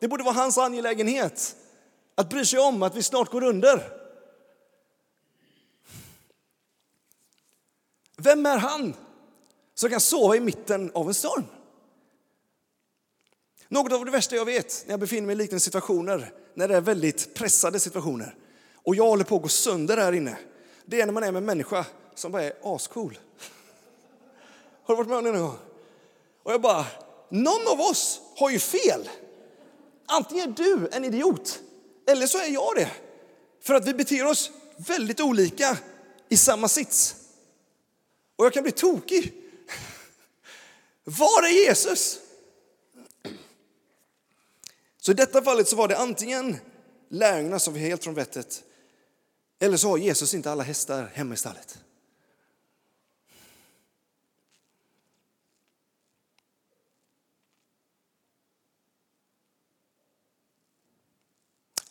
Det 0.00 0.08
borde 0.08 0.24
vara 0.24 0.34
hans 0.34 0.58
angelägenhet 0.58 1.56
att 2.14 2.28
bry 2.28 2.44
sig 2.44 2.58
om 2.58 2.82
att 2.82 2.96
vi 2.96 3.02
snart 3.02 3.30
går 3.30 3.44
under. 3.44 3.92
Vem 8.16 8.46
är 8.46 8.58
han 8.58 8.94
som 9.74 9.90
kan 9.90 10.00
sova 10.00 10.36
i 10.36 10.40
mitten 10.40 10.90
av 10.94 11.08
en 11.08 11.14
storm? 11.14 11.44
Något 13.68 13.92
av 13.92 14.04
det 14.04 14.10
värsta 14.10 14.36
jag 14.36 14.44
vet 14.44 14.82
när 14.86 14.92
jag 14.92 15.00
befinner 15.00 15.26
mig 15.26 15.32
i 15.32 15.36
liknande 15.36 15.60
situationer, 15.60 16.32
när 16.54 16.68
det 16.68 16.76
är 16.76 16.80
väldigt 16.80 17.34
pressade 17.34 17.80
situationer 17.80 18.36
och 18.74 18.94
jag 18.94 19.04
håller 19.04 19.24
på 19.24 19.36
att 19.36 19.42
gå 19.42 19.48
sönder 19.48 19.96
här 19.96 20.12
inne, 20.12 20.38
det 20.84 21.00
är 21.00 21.06
när 21.06 21.12
man 21.12 21.22
är 21.22 21.32
med 21.32 21.40
en 21.40 21.44
människa 21.44 21.86
som 22.14 22.32
bara 22.32 22.42
är 22.42 22.52
ascool. 22.62 23.18
Har 24.82 24.94
du 24.94 24.96
varit 24.96 25.08
med 25.08 25.18
om 25.18 25.24
det 25.24 25.32
någon 25.32 25.40
gång? 25.40 25.58
Och 26.44 26.52
jag 26.52 26.60
bara, 26.60 26.86
någon 27.28 27.68
av 27.68 27.80
oss 27.80 28.20
har 28.36 28.50
ju 28.50 28.58
fel. 28.58 29.08
Antingen 30.06 30.50
är 30.50 30.54
du 30.54 30.88
en 30.92 31.04
idiot, 31.04 31.60
eller 32.06 32.26
så 32.26 32.38
är 32.38 32.48
jag 32.48 32.76
det. 32.76 32.90
För 33.62 33.74
att 33.74 33.86
vi 33.86 33.94
beter 33.94 34.26
oss 34.26 34.50
väldigt 34.76 35.20
olika 35.20 35.78
i 36.28 36.36
samma 36.36 36.68
sits. 36.68 37.16
Och 38.36 38.44
jag 38.44 38.52
kan 38.52 38.62
bli 38.62 38.72
tokig. 38.72 39.34
Var 41.04 41.42
är 41.42 41.66
Jesus? 41.66 42.18
Så 45.00 45.10
i 45.10 45.14
detta 45.14 45.42
fallet 45.42 45.68
så 45.68 45.76
var 45.76 45.88
det 45.88 45.98
antingen 45.98 46.56
lärjungarna 47.08 47.58
som 47.58 47.72
var 47.72 47.80
helt 47.80 48.04
från 48.04 48.14
vettet 48.14 48.62
eller 49.58 49.76
så 49.76 49.88
har 49.88 49.98
Jesus 49.98 50.34
inte 50.34 50.50
alla 50.50 50.62
hästar 50.62 51.10
hemma 51.14 51.34
i 51.34 51.36
stallet. 51.36 51.78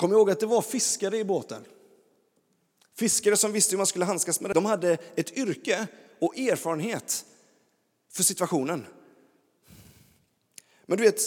Kom 0.04 0.12
ihåg 0.12 0.32
att 0.32 0.40
det 0.40 0.46
var 0.46 0.62
fiskare 0.62 1.18
i 1.18 1.24
båten. 1.24 1.66
Fiskare 2.96 3.38
som 3.38 3.52
visste 3.52 3.72
hur 3.72 3.78
man 3.78 3.88
skulle 3.88 4.06
handskas 4.06 4.42
med 4.42 4.50
det. 4.50 4.54
De 4.54 4.66
hade 4.66 4.98
ett 5.16 5.38
yrke 5.38 5.88
och 6.20 6.38
erfarenhet 6.38 7.26
för 8.10 8.24
situationen. 8.24 8.86
Men 10.86 10.98
du 10.98 11.04
vet, 11.04 11.22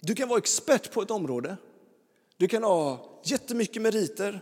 du 0.00 0.14
kan 0.14 0.28
vara 0.28 0.38
expert 0.38 0.92
på 0.92 1.02
ett 1.02 1.10
område. 1.10 1.56
Du 2.36 2.48
kan 2.48 2.62
ha 2.62 3.20
jättemycket 3.24 3.82
meriter 3.82 4.40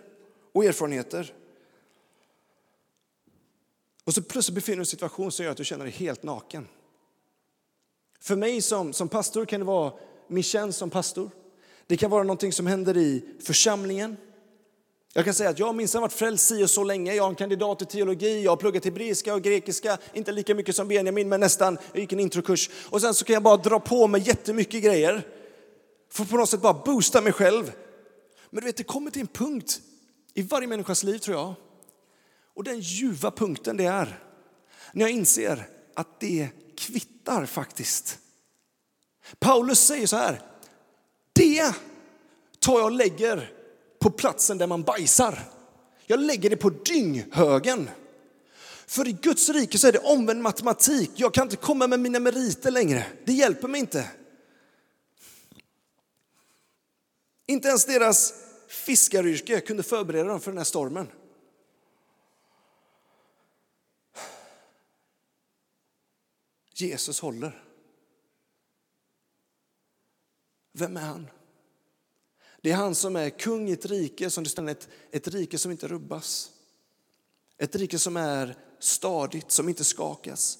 och 0.52 0.64
erfarenheter. 0.64 1.34
Och 4.04 4.14
så 4.14 4.22
plötsligt 4.22 4.54
befinner 4.54 4.76
du 4.76 4.82
dig 4.82 4.82
i 4.82 4.86
en 4.86 4.86
situation 4.86 5.32
som 5.32 5.44
gör 5.44 5.52
att 5.52 5.58
du 5.58 5.64
känner 5.64 5.84
dig 5.84 5.94
helt 5.94 6.22
naken. 6.22 6.68
För 8.20 8.36
mig 8.36 8.62
som, 8.62 8.92
som 8.92 9.08
pastor 9.08 9.44
kan 9.44 9.60
det 9.60 9.66
vara 9.66 9.92
min 10.28 10.42
tjänst 10.42 10.78
som 10.78 10.90
pastor. 10.90 11.30
Det 11.90 11.96
kan 11.96 12.10
vara 12.10 12.22
någonting 12.22 12.52
som 12.52 12.66
händer 12.66 12.96
i 12.96 13.24
församlingen. 13.40 14.16
Jag 15.12 15.24
kan 15.24 15.34
säga 15.34 15.50
att 15.50 15.58
jag 15.58 15.66
har 15.66 15.72
minsann 15.72 16.02
varit 16.02 16.12
frälst 16.12 16.46
si 16.46 16.64
och 16.64 16.70
så 16.70 16.84
länge. 16.84 17.14
Jag 17.14 17.22
har 17.22 17.30
en 17.30 17.34
kandidat 17.34 17.82
i 17.82 17.84
teologi, 17.84 18.44
jag 18.44 18.50
har 18.50 18.56
pluggat 18.56 18.84
hebreiska 18.84 19.34
och 19.34 19.42
grekiska, 19.42 19.98
inte 20.12 20.32
lika 20.32 20.54
mycket 20.54 20.76
som 20.76 20.88
Benjamin, 20.88 21.28
men 21.28 21.40
nästan. 21.40 21.78
Jag 21.92 22.00
gick 22.00 22.12
en 22.12 22.20
introkurs. 22.20 22.70
Och 22.90 23.00
sen 23.00 23.14
så 23.14 23.24
kan 23.24 23.34
jag 23.34 23.42
bara 23.42 23.56
dra 23.56 23.80
på 23.80 24.06
mig 24.06 24.22
jättemycket 24.26 24.82
grejer. 24.82 25.26
För 26.10 26.24
på 26.24 26.36
något 26.36 26.48
sätt 26.48 26.60
bara 26.60 26.82
boosta 26.84 27.20
mig 27.20 27.32
själv. 27.32 27.72
Men 28.50 28.60
du 28.60 28.66
vet, 28.66 28.76
det 28.76 28.84
kommer 28.84 29.10
till 29.10 29.20
en 29.20 29.26
punkt 29.26 29.80
i 30.34 30.42
varje 30.42 30.68
människas 30.68 31.02
liv 31.02 31.18
tror 31.18 31.36
jag. 31.36 31.54
Och 32.54 32.64
den 32.64 32.80
ljuva 32.80 33.30
punkten 33.30 33.76
det 33.76 33.84
är 33.84 34.18
när 34.92 35.04
jag 35.04 35.10
inser 35.10 35.68
att 35.94 36.20
det 36.20 36.48
kvittar 36.76 37.46
faktiskt. 37.46 38.18
Paulus 39.38 39.80
säger 39.80 40.06
så 40.06 40.16
här, 40.16 40.49
det 41.32 41.74
tar 42.58 42.78
jag 42.78 42.84
och 42.84 42.90
lägger 42.90 43.52
på 43.98 44.10
platsen 44.10 44.58
där 44.58 44.66
man 44.66 44.82
bajsar. 44.82 45.38
Jag 46.06 46.20
lägger 46.20 46.50
det 46.50 46.56
på 46.56 46.70
dynghögen. 46.70 47.90
För 48.86 49.08
i 49.08 49.12
Guds 49.12 49.48
rike 49.48 49.78
så 49.78 49.88
är 49.88 49.92
det 49.92 49.98
omvänd 49.98 50.42
matematik. 50.42 51.10
Jag 51.14 51.34
kan 51.34 51.42
inte 51.42 51.56
komma 51.56 51.86
med 51.86 52.00
mina 52.00 52.20
meriter 52.20 52.70
längre. 52.70 53.06
Det 53.24 53.32
hjälper 53.32 53.68
mig 53.68 53.80
inte. 53.80 54.10
Inte 57.46 57.68
ens 57.68 57.84
deras 57.84 58.34
fiskaryrke 58.68 59.60
kunde 59.60 59.82
förbereda 59.82 60.28
dem 60.28 60.40
för 60.40 60.50
den 60.50 60.58
här 60.58 60.64
stormen. 60.64 61.08
Jesus 66.74 67.20
håller. 67.20 67.69
Vem 70.80 70.96
är 70.96 71.00
han? 71.00 71.30
Det 72.60 72.70
är 72.70 72.76
han 72.76 72.94
som 72.94 73.16
är 73.16 73.30
kung 73.30 73.68
i 73.68 73.72
ett 73.72 73.86
rike 73.86 74.30
som 74.30 74.44
det 74.44 74.50
står 74.50 74.68
ett, 74.68 74.88
ett 75.10 75.28
rike 75.28 75.58
som 75.58 75.70
inte 75.70 75.88
rubbas. 75.88 76.52
Ett 77.56 77.76
rike 77.76 77.98
som 77.98 78.16
är 78.16 78.56
stadigt, 78.78 79.50
som 79.50 79.68
inte 79.68 79.84
skakas. 79.84 80.58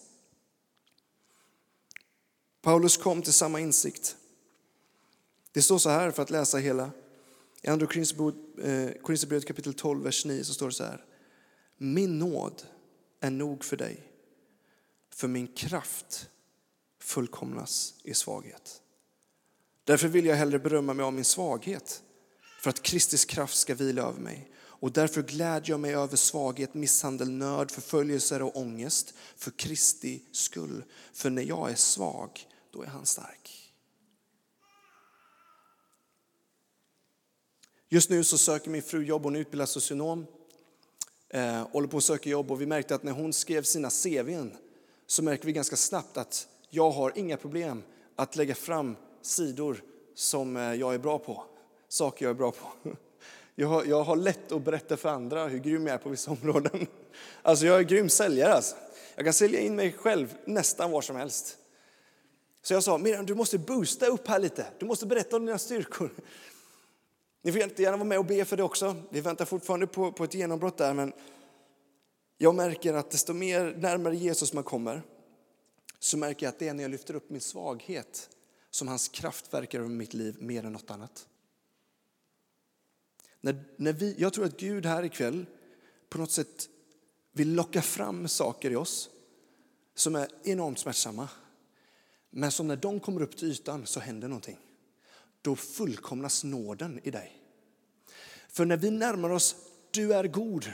Paulus 2.62 2.96
kom 2.96 3.22
till 3.22 3.32
samma 3.32 3.60
insikt. 3.60 4.16
Det 5.52 5.62
står 5.62 5.78
så 5.78 5.90
här 5.90 6.10
för 6.10 6.22
att 6.22 6.30
läsa 6.30 6.58
hela. 6.58 6.90
I 7.62 7.68
Andra 7.68 7.84
eh, 7.84 7.90
Korinthierbrevet 9.02 9.46
kapitel 9.46 9.74
12, 9.74 10.02
vers 10.02 10.24
9 10.24 10.44
så 10.44 10.54
står 10.54 10.66
det 10.66 10.72
så 10.72 10.84
här. 10.84 11.04
Min 11.76 12.18
nåd 12.18 12.62
är 13.20 13.30
nog 13.30 13.64
för 13.64 13.76
dig, 13.76 14.12
för 15.10 15.28
min 15.28 15.46
kraft 15.46 16.28
fullkomnas 16.98 17.94
i 18.02 18.14
svaghet. 18.14 18.82
Därför 19.84 20.08
vill 20.08 20.26
jag 20.26 20.36
hellre 20.36 20.58
berömma 20.58 20.94
mig 20.94 21.04
av 21.04 21.12
min 21.12 21.24
svaghet, 21.24 22.02
för 22.60 22.70
att 22.70 22.82
Kristis 22.82 23.24
kraft 23.24 23.56
ska 23.56 23.74
vila 23.74 24.02
över 24.02 24.20
mig. 24.20 24.50
Och 24.80 24.92
därför 24.92 25.22
glädjer 25.22 25.72
jag 25.72 25.80
mig 25.80 25.94
över 25.94 26.16
svaghet, 26.16 26.74
misshandel, 26.74 27.30
nöd, 27.30 27.70
förföljelser 27.70 28.42
och 28.42 28.56
ångest 28.56 29.14
för 29.36 29.50
Kristi 29.50 30.22
skull. 30.32 30.84
För 31.12 31.30
när 31.30 31.42
jag 31.42 31.70
är 31.70 31.74
svag, 31.74 32.46
då 32.72 32.82
är 32.82 32.86
han 32.86 33.06
stark. 33.06 33.72
Just 37.88 38.10
nu 38.10 38.24
så 38.24 38.38
söker 38.38 38.70
min 38.70 38.82
fru 38.82 39.04
jobb, 39.04 39.22
hon 39.22 39.36
är 39.36 39.40
utbildad 39.40 39.68
socionom. 39.68 40.26
Eh, 41.28 41.68
håller 41.68 41.88
på 41.88 41.96
att 41.96 42.04
söka 42.04 42.30
jobb 42.30 42.50
och 42.50 42.60
vi 42.60 42.66
märkte 42.66 42.94
att 42.94 43.02
när 43.02 43.12
hon 43.12 43.32
skrev 43.32 43.62
sina 43.62 43.90
CVn 43.90 44.56
så 45.06 45.22
märker 45.22 45.46
vi 45.46 45.52
ganska 45.52 45.76
snabbt 45.76 46.16
att 46.16 46.48
jag 46.70 46.90
har 46.90 47.12
inga 47.18 47.36
problem 47.36 47.82
att 48.16 48.36
lägga 48.36 48.54
fram 48.54 48.96
sidor 49.22 49.82
som 50.14 50.56
eh, 50.56 50.74
jag 50.74 50.94
är 50.94 50.98
bra 50.98 51.18
på, 51.18 51.44
saker 51.88 52.24
jag 52.24 52.30
är 52.30 52.34
bra 52.34 52.52
på. 52.52 52.90
Jag 53.54 53.68
har, 53.68 53.84
jag 53.84 54.02
har 54.02 54.16
lätt 54.16 54.52
att 54.52 54.62
berätta 54.62 54.96
för 54.96 55.08
andra 55.08 55.46
hur 55.46 55.58
grym 55.58 55.86
jag 55.86 55.94
är 55.94 55.98
på 55.98 56.08
vissa 56.08 56.30
områden. 56.30 56.86
Alltså 57.42 57.66
jag 57.66 57.78
är 57.78 57.82
grym 57.82 58.08
säljare. 58.08 58.52
Alltså. 58.52 58.76
Jag 59.14 59.24
kan 59.24 59.32
sälja 59.32 59.60
in 59.60 59.76
mig 59.76 59.92
själv 59.92 60.34
nästan 60.44 60.90
var 60.90 61.00
som 61.00 61.16
helst. 61.16 61.58
Så 62.62 62.74
jag 62.74 62.82
sa, 62.82 62.98
Miriam 62.98 63.26
du 63.26 63.34
måste 63.34 63.58
boosta 63.58 64.06
upp 64.06 64.28
här 64.28 64.38
lite. 64.38 64.66
Du 64.78 64.86
måste 64.86 65.06
berätta 65.06 65.36
om 65.36 65.46
dina 65.46 65.58
styrkor. 65.58 66.10
Ni 67.42 67.52
får 67.52 67.60
jättegärna 67.60 67.96
vara 67.96 68.08
med 68.08 68.18
och 68.18 68.24
be 68.24 68.44
för 68.44 68.56
det 68.56 68.62
också. 68.62 68.96
Vi 69.10 69.20
väntar 69.20 69.44
fortfarande 69.44 69.86
på, 69.86 70.12
på 70.12 70.24
ett 70.24 70.34
genombrott 70.34 70.76
där, 70.76 70.94
men 70.94 71.12
jag 72.38 72.54
märker 72.54 72.94
att 72.94 73.10
desto 73.10 73.32
mer 73.32 73.74
närmare 73.78 74.16
Jesus 74.16 74.52
man 74.52 74.64
kommer, 74.64 75.02
så 75.98 76.18
märker 76.18 76.46
jag 76.46 76.52
att 76.52 76.58
det 76.58 76.68
är 76.68 76.74
när 76.74 76.82
jag 76.82 76.90
lyfter 76.90 77.14
upp 77.14 77.30
min 77.30 77.40
svaghet 77.40 78.28
som 78.70 78.88
hans 78.88 79.08
kraft 79.08 79.54
verkar 79.54 79.78
över 79.78 79.88
mitt 79.88 80.14
liv 80.14 80.36
mer 80.38 80.64
än 80.64 80.72
något 80.72 80.90
annat. 80.90 81.26
När, 83.40 83.64
när 83.76 83.92
vi, 83.92 84.14
jag 84.18 84.32
tror 84.32 84.44
att 84.44 84.60
Gud 84.60 84.86
här 84.86 85.02
ikväll 85.02 85.46
på 86.08 86.18
något 86.18 86.30
sätt 86.30 86.68
vill 87.32 87.54
locka 87.54 87.82
fram 87.82 88.28
saker 88.28 88.70
i 88.70 88.76
oss 88.76 89.10
som 89.94 90.16
är 90.16 90.28
enormt 90.44 90.78
smärtsamma. 90.78 91.28
Men 92.30 92.50
som 92.50 92.68
när 92.68 92.76
de 92.76 93.00
kommer 93.00 93.22
upp 93.22 93.36
till 93.36 93.48
ytan 93.50 93.86
så 93.86 94.00
händer 94.00 94.28
någonting. 94.28 94.58
Då 95.42 95.56
fullkomnas 95.56 96.44
nåden 96.44 97.00
i 97.02 97.10
dig. 97.10 97.36
För 98.48 98.64
när 98.64 98.76
vi 98.76 98.90
närmar 98.90 99.30
oss, 99.30 99.56
du 99.90 100.14
är 100.14 100.24
god, 100.24 100.72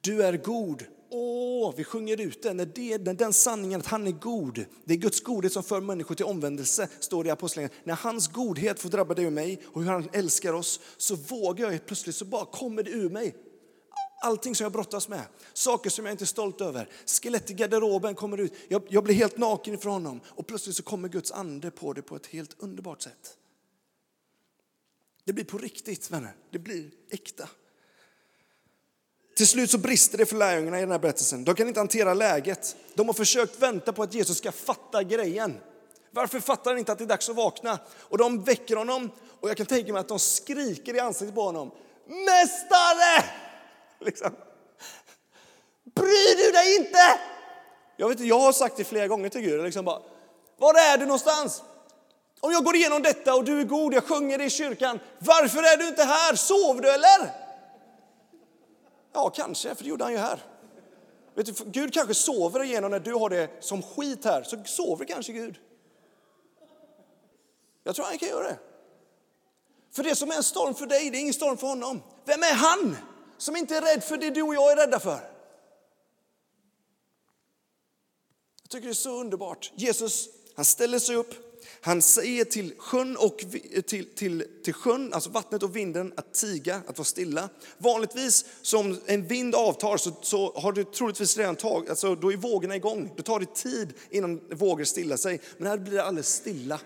du 0.00 0.22
är 0.22 0.36
god, 0.36 0.84
åh, 1.10 1.74
vi 1.76 1.84
sjunger 1.84 2.20
ut 2.20 2.42
det, 2.42 2.54
när, 2.54 2.66
det, 2.66 2.98
när 2.98 3.14
den 3.14 3.32
sanningen 3.32 3.80
att 3.80 3.86
han 3.86 4.06
är 4.06 4.12
god, 4.12 4.64
det 4.84 4.94
är 4.94 4.98
Guds 4.98 5.20
godhet 5.20 5.52
som 5.52 5.62
för 5.62 5.80
människor 5.80 6.14
till 6.14 6.24
omvändelse, 6.24 6.88
står 7.00 7.24
det 7.24 7.28
i 7.28 7.30
Apostlagärningarna. 7.30 7.82
När 7.84 7.94
hans 7.94 8.28
godhet 8.28 8.80
får 8.80 8.88
drabba 8.88 9.14
dig 9.14 9.26
och 9.26 9.32
mig 9.32 9.62
och 9.66 9.82
hur 9.82 9.90
han 9.90 10.08
älskar 10.12 10.52
oss, 10.52 10.80
så 10.96 11.14
vågar 11.14 11.72
jag 11.72 11.86
plötsligt, 11.86 12.16
så 12.16 12.24
bara 12.24 12.44
kommer 12.44 12.82
det 12.82 12.90
ur 12.90 13.10
mig. 13.10 13.36
Allting 14.22 14.54
som 14.54 14.64
jag 14.64 14.72
brottas 14.72 15.08
med, 15.08 15.22
saker 15.52 15.90
som 15.90 16.04
jag 16.04 16.12
inte 16.12 16.24
är 16.24 16.26
stolt 16.26 16.60
över. 16.60 16.88
Skelett 17.06 17.50
i 17.50 17.54
garderoben 17.54 18.14
kommer 18.14 18.38
ut, 18.38 18.54
jag, 18.68 18.82
jag 18.88 19.04
blir 19.04 19.14
helt 19.14 19.38
naken 19.38 19.74
inför 19.74 19.90
honom 19.90 20.20
och 20.26 20.46
plötsligt 20.46 20.76
så 20.76 20.82
kommer 20.82 21.08
Guds 21.08 21.32
ande 21.32 21.70
på 21.70 21.92
det 21.92 22.02
på 22.02 22.16
ett 22.16 22.26
helt 22.26 22.56
underbart 22.58 23.02
sätt. 23.02 23.36
Det 25.24 25.32
blir 25.32 25.44
på 25.44 25.58
riktigt 25.58 26.10
vänner, 26.10 26.36
det 26.50 26.58
blir 26.58 26.90
äkta. 27.10 27.48
Till 29.38 29.46
slut 29.46 29.70
så 29.70 29.78
brister 29.78 30.18
det 30.18 30.26
för 30.26 30.36
lärjungarna 30.36 30.78
i 30.78 30.80
den 30.80 30.90
här 30.90 30.98
berättelsen. 30.98 31.44
De 31.44 31.54
kan 31.54 31.68
inte 31.68 31.80
hantera 31.80 32.14
läget. 32.14 32.76
De 32.94 33.06
har 33.06 33.14
försökt 33.14 33.62
vänta 33.62 33.92
på 33.92 34.02
att 34.02 34.14
Jesus 34.14 34.38
ska 34.38 34.52
fatta 34.52 35.02
grejen. 35.02 35.60
Varför 36.10 36.40
fattar 36.40 36.70
han 36.70 36.78
inte 36.78 36.92
att 36.92 36.98
det 36.98 37.04
är 37.04 37.08
dags 37.08 37.28
att 37.28 37.36
vakna? 37.36 37.78
Och 37.98 38.18
de 38.18 38.44
väcker 38.44 38.76
honom 38.76 39.10
och 39.40 39.50
jag 39.50 39.56
kan 39.56 39.66
tänka 39.66 39.92
mig 39.92 40.00
att 40.00 40.08
de 40.08 40.18
skriker 40.18 40.94
i 40.94 41.00
ansiktet 41.00 41.34
på 41.34 41.42
honom. 41.42 41.70
Mästare! 42.06 43.24
Liksom. 44.00 44.30
Bryr 45.94 46.46
du 46.46 46.52
dig 46.52 46.76
inte? 46.76 47.20
Jag, 47.96 48.08
vet, 48.08 48.20
jag 48.20 48.38
har 48.38 48.52
sagt 48.52 48.76
det 48.76 48.84
flera 48.84 49.06
gånger 49.06 49.28
till 49.28 49.40
Gud. 49.40 49.64
Liksom 49.64 49.84
bara, 49.84 50.02
var 50.58 50.74
är 50.74 50.98
du 50.98 51.06
någonstans? 51.06 51.62
Om 52.40 52.52
jag 52.52 52.64
går 52.64 52.76
igenom 52.76 53.02
detta 53.02 53.34
och 53.34 53.44
du 53.44 53.60
är 53.60 53.64
god, 53.64 53.94
jag 53.94 54.04
sjunger 54.04 54.38
det 54.38 54.44
i 54.44 54.50
kyrkan. 54.50 55.00
Varför 55.18 55.58
är 55.58 55.76
du 55.76 55.88
inte 55.88 56.04
här? 56.04 56.34
Sov 56.34 56.80
du 56.80 56.90
eller? 56.90 57.47
Ja, 59.18 59.30
kanske, 59.30 59.74
för 59.74 59.84
det 59.84 59.90
gjorde 59.90 60.04
han 60.04 60.12
ju 60.12 60.18
här. 60.18 60.42
Vet 61.34 61.46
du, 61.46 61.64
Gud 61.64 61.94
kanske 61.94 62.14
sover 62.14 62.64
igenom 62.64 62.90
när 62.90 63.00
du 63.00 63.14
har 63.14 63.30
det 63.30 63.50
som 63.60 63.82
skit 63.82 64.24
här, 64.24 64.42
så 64.42 64.64
sover 64.64 65.04
kanske 65.04 65.32
Gud. 65.32 65.58
Jag 67.84 67.94
tror 67.94 68.04
han 68.04 68.18
kan 68.18 68.28
göra 68.28 68.48
det. 68.48 68.58
För 69.92 70.02
det 70.02 70.14
som 70.14 70.30
är 70.30 70.34
en 70.34 70.42
storm 70.42 70.74
för 70.74 70.86
dig, 70.86 71.10
det 71.10 71.18
är 71.18 71.20
ingen 71.20 71.34
storm 71.34 71.56
för 71.56 71.66
honom. 71.66 72.02
Vem 72.24 72.42
är 72.42 72.54
han 72.54 72.96
som 73.38 73.56
inte 73.56 73.76
är 73.76 73.80
rädd 73.80 74.04
för 74.04 74.16
det 74.16 74.30
du 74.30 74.42
och 74.42 74.54
jag 74.54 74.72
är 74.72 74.76
rädda 74.76 75.00
för? 75.00 75.20
Jag 78.62 78.70
tycker 78.70 78.86
det 78.86 78.92
är 78.92 78.94
så 78.94 79.20
underbart. 79.20 79.72
Jesus, 79.74 80.28
han 80.56 80.64
ställer 80.64 80.98
sig 80.98 81.16
upp 81.16 81.47
han 81.80 82.02
säger 82.02 82.44
till 82.44 82.74
sjön, 82.78 83.16
och, 83.16 83.38
till, 83.86 84.14
till, 84.14 84.44
till 84.64 84.74
sjön, 84.74 85.14
alltså 85.14 85.30
vattnet 85.30 85.62
och 85.62 85.76
vinden, 85.76 86.12
att 86.16 86.34
tiga, 86.34 86.82
att 86.86 86.98
vara 86.98 87.04
stilla. 87.04 87.48
Vanligtvis, 87.78 88.44
som 88.62 89.00
en 89.06 89.26
vind 89.26 89.54
avtar, 89.54 89.96
så, 89.96 90.12
så 90.22 90.52
har 90.56 90.72
du 90.72 90.84
troligtvis 90.84 91.36
redan 91.36 91.56
tagit, 91.56 91.90
alltså 91.90 92.14
då 92.14 92.32
är 92.32 92.36
vågorna 92.36 92.76
igång. 92.76 93.12
Då 93.16 93.22
tar 93.22 93.40
det 93.40 93.54
tid 93.54 93.94
innan 94.10 94.40
vågor 94.50 94.84
stillar 94.84 95.16
sig. 95.16 95.40
Men 95.56 95.66
här 95.66 95.78
blir 95.78 95.92
det 95.92 96.04
alldeles 96.04 96.34
stilla. 96.34 96.80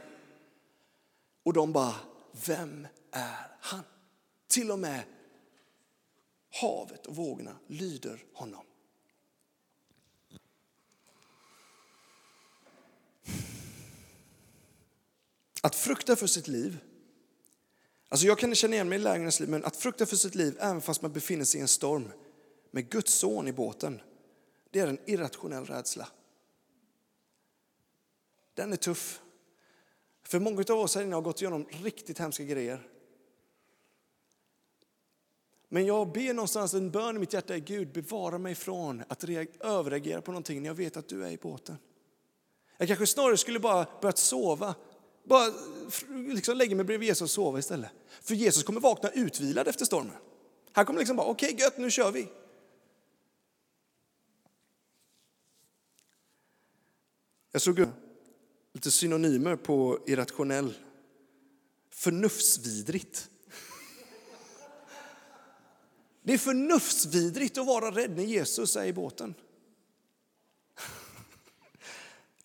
Och 1.45 1.53
de 1.53 1.73
bara, 1.73 1.95
vem 2.47 2.87
är 3.13 3.57
han? 3.61 3.83
Till 4.51 4.71
och 4.71 4.79
med 4.79 5.03
havet 6.61 7.07
och 7.07 7.17
vågorna 7.17 7.57
lyder 7.69 8.25
honom. 8.35 8.65
Att 15.65 15.75
frukta 15.75 16.17
för 16.17 16.27
sitt 16.27 16.49
liv, 16.49 16.79
alltså 18.09 18.27
jag 18.27 18.39
kan 18.39 18.55
känna 18.55 18.75
igen 18.75 18.89
mig 18.89 18.99
i 18.99 19.03
lärjungarnas 19.03 19.41
liv, 19.41 19.49
men 19.49 19.65
att 19.65 19.77
frukta 19.77 20.07
för 20.07 20.17
sitt 20.17 20.35
liv 20.35 20.57
även 20.61 20.81
fast 20.81 21.03
man 21.03 21.13
befinner 21.13 21.45
sig 21.45 21.59
i 21.59 21.63
en 21.63 21.69
storm 21.69 22.13
med 22.71 22.91
Guds 22.91 23.15
son 23.15 23.49
i 23.49 23.53
båten, 23.53 24.01
det 24.71 24.81
är 24.81 24.87
en 24.87 24.99
irrationell 25.07 25.65
rädsla. 25.65 26.09
Den 28.55 28.73
är 28.73 28.77
tuff. 28.77 29.21
För 30.23 30.41
många 30.41 30.65
av 30.69 30.79
oss 30.79 30.95
här 30.95 31.03
inne 31.03 31.15
har 31.15 31.23
gått 31.23 31.41
igenom 31.41 31.67
riktigt 31.71 32.19
hemska 32.19 32.45
grejer. 32.45 32.89
Men 35.69 35.87
jag 35.87 36.13
ber 36.13 36.35
någonstans 36.35 36.75
en 36.75 36.91
bön 36.91 37.17
i 37.17 37.19
mitt 37.19 37.33
hjärta, 37.33 37.59
Gud 37.59 37.93
bevara 37.93 38.39
mig 38.39 38.55
från 38.55 39.03
att 39.09 39.25
överreagera 39.61 40.21
på 40.21 40.33
någonting 40.33 40.63
när 40.63 40.69
jag 40.69 40.75
vet 40.75 40.97
att 40.97 41.09
du 41.09 41.27
är 41.27 41.31
i 41.31 41.37
båten. 41.37 41.77
Jag 42.79 42.89
kanske 42.89 43.07
snarare 43.07 43.37
skulle 43.37 43.59
bara 43.59 43.87
börjat 44.01 44.19
sova 44.19 44.75
bara 45.25 45.53
liksom 46.09 46.57
lägger 46.57 46.77
mig 46.77 46.85
bredvid 46.85 47.09
Jesus 47.09 47.23
och 47.23 47.31
sover 47.31 47.59
istället. 47.59 47.91
För 48.23 48.35
Jesus 48.35 48.63
kommer 48.63 48.81
vakna 48.81 49.11
utvilad 49.11 49.69
efter 49.69 49.85
stormen. 49.85 50.17
Han 50.73 50.87
kommer 50.87 50.99
liksom 50.99 51.17
bara, 51.17 51.27
okej 51.27 51.55
okay, 51.55 51.65
gött, 51.65 51.79
nu 51.79 51.91
kör 51.91 52.13
vi. 52.13 52.29
Jag 57.53 57.63
såg 57.63 57.87
lite 58.73 58.91
synonymer 58.91 59.57
på 59.57 59.99
irrationell. 60.07 60.75
Förnuftsvidrigt. 61.91 63.29
Det 66.23 66.33
är 66.33 66.39
förnuftsvidrigt 66.39 67.59
att 67.59 67.67
vara 67.67 67.91
rädd 67.91 68.17
när 68.17 68.23
Jesus 68.23 68.77
är 68.77 68.85
i 68.85 68.93
båten. 68.93 69.35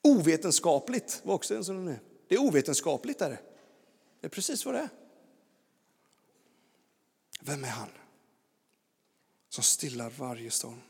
Ovetenskapligt 0.02 1.22
var 1.24 1.36
också 1.36 1.56
en 1.56 1.66
synonym. 1.66 2.00
Det 2.28 2.36
är 2.36 2.40
ovetenskapligt. 2.40 3.22
Är 3.22 3.30
det. 3.30 3.40
det 4.22 4.28
är 4.28 4.30
precis 4.30 4.66
vad 4.66 4.76
det 4.76 4.80
är. 4.80 4.90
Vem 7.42 7.64
är 7.64 7.70
han 7.70 7.90
som 9.50 9.64
stillar 9.64 10.10
varje 10.10 10.52
storm? 10.52 10.82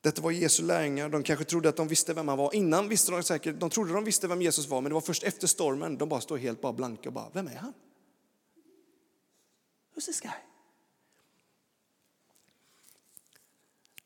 Detta 0.00 0.22
var 0.22 0.30
Jesu 0.30 0.62
lärjungar. 0.62 1.08
De 1.08 1.22
kanske 1.22 1.44
trodde 1.44 1.68
att 1.68 1.76
de 1.76 1.88
visste 1.88 2.14
vem 2.14 2.28
han 2.28 2.38
var. 2.38 2.54
Innan 2.54 2.88
visste 2.88 3.12
de 3.12 3.22
säkert, 3.22 3.60
de 3.60 3.70
trodde 3.70 3.92
de 3.92 4.04
visste 4.04 4.28
vem 4.28 4.42
Jesus 4.42 4.66
var, 4.66 4.80
men 4.80 4.90
det 4.90 4.94
var 4.94 5.00
först 5.00 5.22
efter 5.22 5.46
stormen 5.46 5.98
de 5.98 6.08
bara 6.08 6.20
står 6.20 6.36
helt 6.36 6.60
bara 6.60 6.72
blanka 6.72 7.08
och 7.08 7.12
bara, 7.12 7.30
vem 7.32 7.46
är 7.46 7.56
han? 7.56 7.72
Who's 9.94 10.04
this 10.04 10.20
guy? 10.20 10.32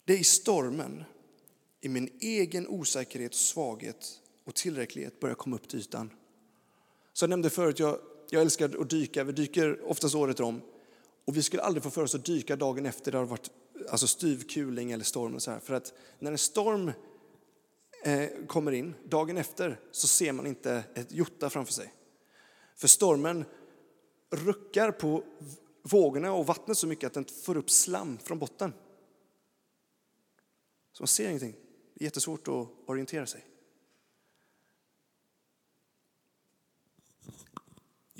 Det 0.05 0.13
är 0.13 0.19
i 0.19 0.25
stormen, 0.25 1.05
i 1.81 1.89
min 1.89 2.19
egen 2.21 2.69
osäkerhet 2.69 3.33
och 3.33 3.39
svaghet, 3.39 4.22
och 4.45 4.55
tillräcklighet 4.55 5.21
börjar 5.21 5.35
komma 5.35 5.57
upp 5.57 5.69
till 5.69 5.79
ytan. 5.79 6.11
Så 7.13 7.23
jag 7.23 7.31
nämnde 7.31 7.51
förut, 7.51 7.79
jag, 7.79 7.99
jag 8.31 8.43
älskar 8.43 8.81
att 8.81 8.91
dyka, 8.91 9.25
vi 9.25 9.33
dyker 9.33 9.91
oftast 9.91 10.15
året 10.15 10.41
om. 10.41 10.63
Och 11.25 11.37
vi 11.37 11.43
skulle 11.43 11.63
aldrig 11.63 11.83
få 11.83 11.91
för 11.91 12.03
oss 12.03 12.15
att 12.15 12.25
dyka 12.25 12.57
dagen 12.57 12.87
efter 12.87 13.13
det 13.13 13.19
har 13.19 13.25
varit 13.25 13.51
alltså 13.91 14.07
styv 14.07 14.43
kuling 14.43 14.93
eller 14.93 15.05
storm. 15.05 15.35
Och 15.35 15.43
så 15.43 15.51
här. 15.51 15.59
För 15.59 15.75
att 15.75 15.93
när 16.19 16.33
en 16.33 16.39
storm 16.39 16.93
eh, 18.05 18.29
kommer 18.47 18.73
in, 18.73 18.95
dagen 19.05 19.37
efter, 19.37 19.81
så 19.91 20.07
ser 20.07 20.33
man 20.33 20.47
inte 20.47 20.85
ett 20.95 21.13
jotta 21.13 21.51
framför 21.51 21.73
sig. 21.73 21.95
För 22.77 22.89
stormen 22.89 23.45
ruckar 24.31 24.93
på 24.93 25.25
vågorna 25.83 26.33
och 26.33 26.47
vattnet 26.47 26.79
så 26.79 26.87
mycket 26.87 27.07
att 27.07 27.15
den 27.15 27.25
får 27.25 27.57
upp 27.57 27.71
slam 27.71 28.19
från 28.19 28.39
botten. 28.39 28.73
Så 30.93 31.03
man 31.03 31.09
ser 31.09 31.29
ingenting. 31.29 31.55
Det 31.95 32.03
är 32.03 32.05
jättesvårt 32.05 32.49
att 32.49 32.69
orientera 32.87 33.27
sig. 33.27 33.47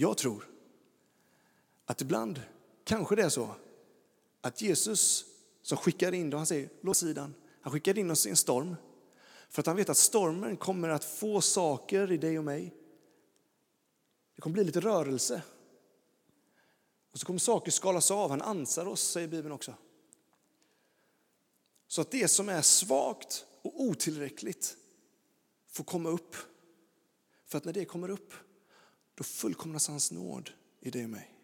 Jag 0.03 0.19
tror 0.19 0.49
att 1.85 2.01
ibland 2.01 2.43
kanske 2.85 3.17
det 3.17 3.23
är 3.23 3.29
så 3.29 3.55
att 4.41 4.63
Jesus 4.63 5.25
som 5.63 5.79
skickar 5.79 6.13
in, 6.13 6.31
dem, 6.31 6.39
han 6.39 6.47
säger 6.47 6.71
låt 6.81 6.97
sidan, 6.97 7.35
han 7.61 7.73
skickar 7.73 7.99
in 7.99 8.11
oss 8.11 8.27
i 8.27 8.31
en 8.31 8.37
storm 8.37 8.77
för 9.49 9.63
att 9.63 9.67
han 9.67 9.77
vet 9.77 9.89
att 9.89 9.97
stormen 9.97 10.57
kommer 10.57 10.89
att 10.89 11.05
få 11.05 11.41
saker 11.41 12.13
i 12.13 12.17
dig 12.17 12.39
och 12.39 12.45
mig. 12.45 12.75
Det 14.35 14.41
kommer 14.43 14.55
bli 14.55 14.65
lite 14.65 14.81
rörelse. 14.81 15.43
Och 17.13 17.19
så 17.19 17.27
kommer 17.27 17.39
saker 17.39 17.71
skalas 17.71 18.11
av. 18.11 18.31
Han 18.31 18.43
ansar 18.43 18.87
oss, 18.87 19.03
säger 19.03 19.29
Bibeln 19.29 19.53
också. 19.53 19.75
Så 21.89 22.01
att 22.01 22.11
det 22.11 22.29
som 22.29 22.49
är 22.49 22.63
svagt 22.63 23.47
och 23.63 23.81
otillräckligt 23.81 24.77
får 25.69 25.85
komma 25.85 26.09
upp. 26.09 26.37
För 27.47 27.59
att 27.59 27.65
när 27.65 27.73
det 27.73 27.85
kommer 27.85 28.11
upp 28.11 28.35
då 29.15 29.25
fullkomnas 29.25 29.89
hans 29.89 30.11
nåd 30.11 30.51
i 30.81 30.91
dig 30.91 31.05
och 31.05 31.11
mig. 31.11 31.39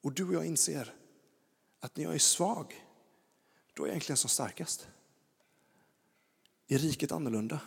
Och 0.00 0.12
du 0.12 0.24
och 0.24 0.34
jag 0.34 0.46
inser 0.46 0.94
att 1.80 1.96
när 1.96 2.04
jag 2.04 2.14
är 2.14 2.18
svag, 2.18 2.86
då 3.74 3.82
är 3.82 3.86
jag 3.86 3.92
egentligen 3.92 4.16
som 4.16 4.30
starkast. 4.30 4.88
Är 6.68 6.78
riket 6.78 7.12
annorlunda? 7.12 7.60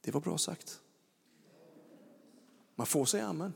Det 0.00 0.10
var 0.10 0.20
bra 0.20 0.38
sagt. 0.38 0.80
Man 2.74 2.86
får 2.86 3.04
säga 3.04 3.26
amen. 3.26 3.52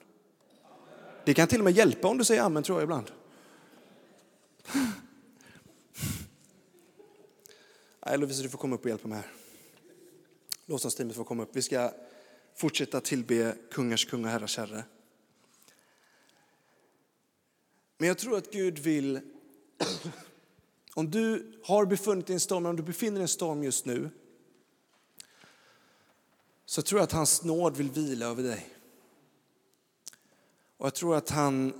Det 1.25 1.35
kan 1.35 1.49
till 1.49 1.61
och 1.61 1.65
med 1.65 1.77
hjälpa 1.77 2.09
om 2.09 2.19
du 2.19 2.25
säger 2.25 2.43
amen 2.43 2.63
tror 2.63 2.79
jag 2.79 2.85
ibland. 2.85 3.11
Nej, 8.07 8.19
Lovisa, 8.19 8.43
du 8.43 8.49
får 8.49 8.59
komma 8.59 8.75
upp 8.75 8.85
och 8.85 8.91
hjälpa 8.91 9.09
mig 9.09 9.19
här. 9.19 9.33
Lovsångsteamet 10.67 11.17
får 11.17 11.25
komma 11.25 11.43
upp. 11.43 11.57
Vi 11.57 11.63
ska 11.63 11.93
fortsätta 12.57 13.01
tillbe 13.01 13.57
kungars 13.71 14.05
kung 14.05 14.25
och 14.25 14.31
herrars 14.31 14.57
herre. 14.57 14.85
Men 17.99 18.09
jag 18.09 18.19
tror 18.19 18.37
att 18.37 18.53
Gud 18.53 18.79
vill, 18.79 19.21
om 20.95 21.11
du 21.11 21.53
har 21.65 21.87
befunnit 21.87 22.27
dig 22.27 22.35
i 22.35 22.37
en 22.37 22.41
storm, 22.41 22.67
om 22.67 22.77
du 22.77 22.83
befinner 22.83 23.13
dig 23.13 23.21
i 23.21 23.23
en 23.23 23.29
storm 23.29 23.63
just 23.63 23.87
nu, 23.87 24.11
så 26.65 26.83
tror 26.83 26.99
jag 26.99 27.05
att 27.05 27.13
hans 27.13 27.43
nåd 27.43 27.77
vill 27.77 27.91
vila 27.91 28.27
över 28.27 28.43
dig. 28.43 28.69
Och 30.77 30.87
jag 30.87 30.95
tror 30.95 31.17
att 31.17 31.31
han 31.31 31.73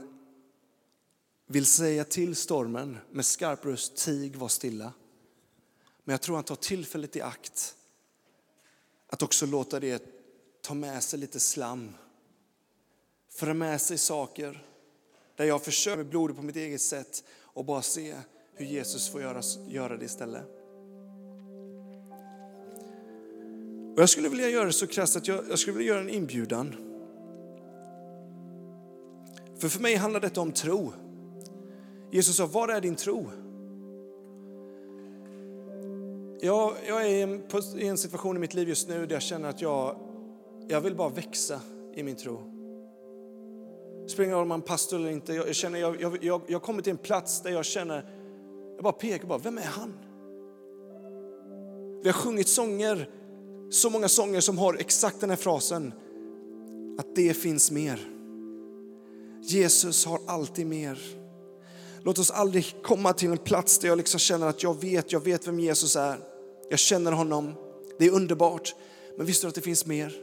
vill 1.47 1.67
säga 1.67 2.05
till 2.05 2.37
stormen 2.37 2.99
med 3.11 3.27
skarp 3.27 3.65
röst, 3.65 3.97
tig, 3.97 4.37
var 4.37 4.49
stilla. 4.49 4.93
Men 6.05 6.13
jag 6.13 6.21
tror 6.23 6.35
han 6.35 6.45
tar 6.45 6.57
tillfället 6.57 7.17
i 7.17 7.21
akt 7.21 7.77
att 9.07 9.23
också 9.23 9.47
låta 9.47 9.81
det 9.81 10.16
ta 10.67 10.75
med 10.75 11.03
sig 11.03 11.19
lite 11.19 11.41
slam. 11.41 11.95
Föra 13.31 13.55
med 13.55 13.81
sig 13.81 13.99
saker 13.99 14.65
där 15.37 15.45
jag 15.45 15.63
försöker 15.63 15.97
med 15.97 16.07
blodet 16.07 16.37
på 16.37 16.43
mitt 16.43 16.57
eget 16.57 16.81
sätt 16.81 17.25
och 17.41 17.65
bara 17.65 17.83
se 17.83 18.15
hur 18.55 18.67
Jesus 18.67 19.09
får 19.09 19.21
göra, 19.21 19.43
göra 19.69 19.97
det 19.97 20.05
istället. 20.05 20.43
Och 23.95 24.03
jag 24.03 24.09
skulle 24.09 24.29
vilja 24.29 24.49
göra 24.49 24.65
det 24.65 24.73
så 24.73 24.87
krasst 24.87 25.17
att 25.17 25.29
jag, 25.29 25.45
jag 25.49 25.59
skulle 25.59 25.77
vilja 25.77 25.93
göra 25.93 26.03
en 26.03 26.11
inbjudan. 26.11 26.77
För 29.59 29.69
för 29.69 29.81
mig 29.81 29.95
handlar 29.95 30.21
detta 30.21 30.41
om 30.41 30.53
tro. 30.53 30.93
Jesus 32.11 32.37
sa, 32.37 32.47
var 32.47 32.69
är 32.69 32.81
din 32.81 32.97
tro? 32.97 33.31
Jag, 36.41 36.77
jag 36.87 37.07
är 37.07 37.79
i 37.79 37.87
en 37.87 37.99
situation 37.99 38.37
i 38.37 38.41
mitt 38.41 38.55
liv 38.55 38.69
just 38.69 38.89
nu 38.89 39.07
där 39.07 39.15
jag 39.15 39.23
känner 39.23 39.49
att 39.49 39.61
jag, 39.61 40.06
jag 40.69 40.81
vill 40.81 40.95
bara 40.95 41.09
växa 41.09 41.61
i 41.95 42.03
min 42.03 42.17
tro. 42.17 42.53
Det 44.03 44.11
spelar 44.11 44.25
ingen 44.25 44.37
roll 44.37 44.43
om 44.43 44.49
man 44.49 44.61
är 44.61 44.65
pastor 44.65 44.97
eller 44.97 45.11
inte. 45.11 45.33
Jag, 45.33 45.55
känner, 45.55 45.79
jag, 45.79 46.01
jag, 46.01 46.25
jag, 46.25 46.41
jag 46.47 46.63
kommer 46.63 46.83
till 46.83 46.91
en 46.91 46.99
plats 46.99 47.43
där 47.43 47.51
jag 47.51 47.65
känner, 47.65 48.11
jag 48.75 48.85
bara 48.85 48.93
pekar 48.93 49.27
bara, 49.27 49.39
vem 49.39 49.59
är 49.59 49.63
han? 49.63 49.95
Vi 52.03 52.09
har 52.09 52.15
sjungit 52.15 52.49
sånger, 52.49 53.11
så 53.71 53.91
många 53.91 54.09
sånger 54.09 54.41
som 54.41 54.59
har 54.59 54.75
exakt 54.75 55.21
den 55.21 55.31
här 55.31 55.37
frasen, 55.37 55.93
att 56.99 57.17
det 57.17 57.35
finns 57.35 57.71
mer. 57.71 58.01
Jesus 59.43 60.07
har 60.07 60.21
alltid 60.27 60.67
mer. 60.67 60.99
Låt 62.03 62.19
oss 62.19 62.31
aldrig 62.31 62.75
komma 62.83 63.13
till 63.13 63.31
en 63.31 63.39
plats 63.39 63.79
där 63.79 63.89
jag 63.89 63.99
liksom 63.99 64.21
känner 64.21 64.47
att 64.47 64.63
jag 64.63 64.81
vet, 64.81 65.13
jag 65.13 65.25
vet 65.25 65.49
vem 65.49 65.61
Jesus 65.61 65.97
är. 65.97 66.19
Jag 66.71 66.79
känner 66.79 67.13
honom. 67.13 67.55
Det 67.99 68.07
är 68.07 68.11
underbart. 68.11 68.75
Men 69.17 69.27
visste 69.27 69.47
du 69.47 69.49
att 69.49 69.55
det 69.55 69.61
finns 69.61 69.87
mer? 69.87 70.15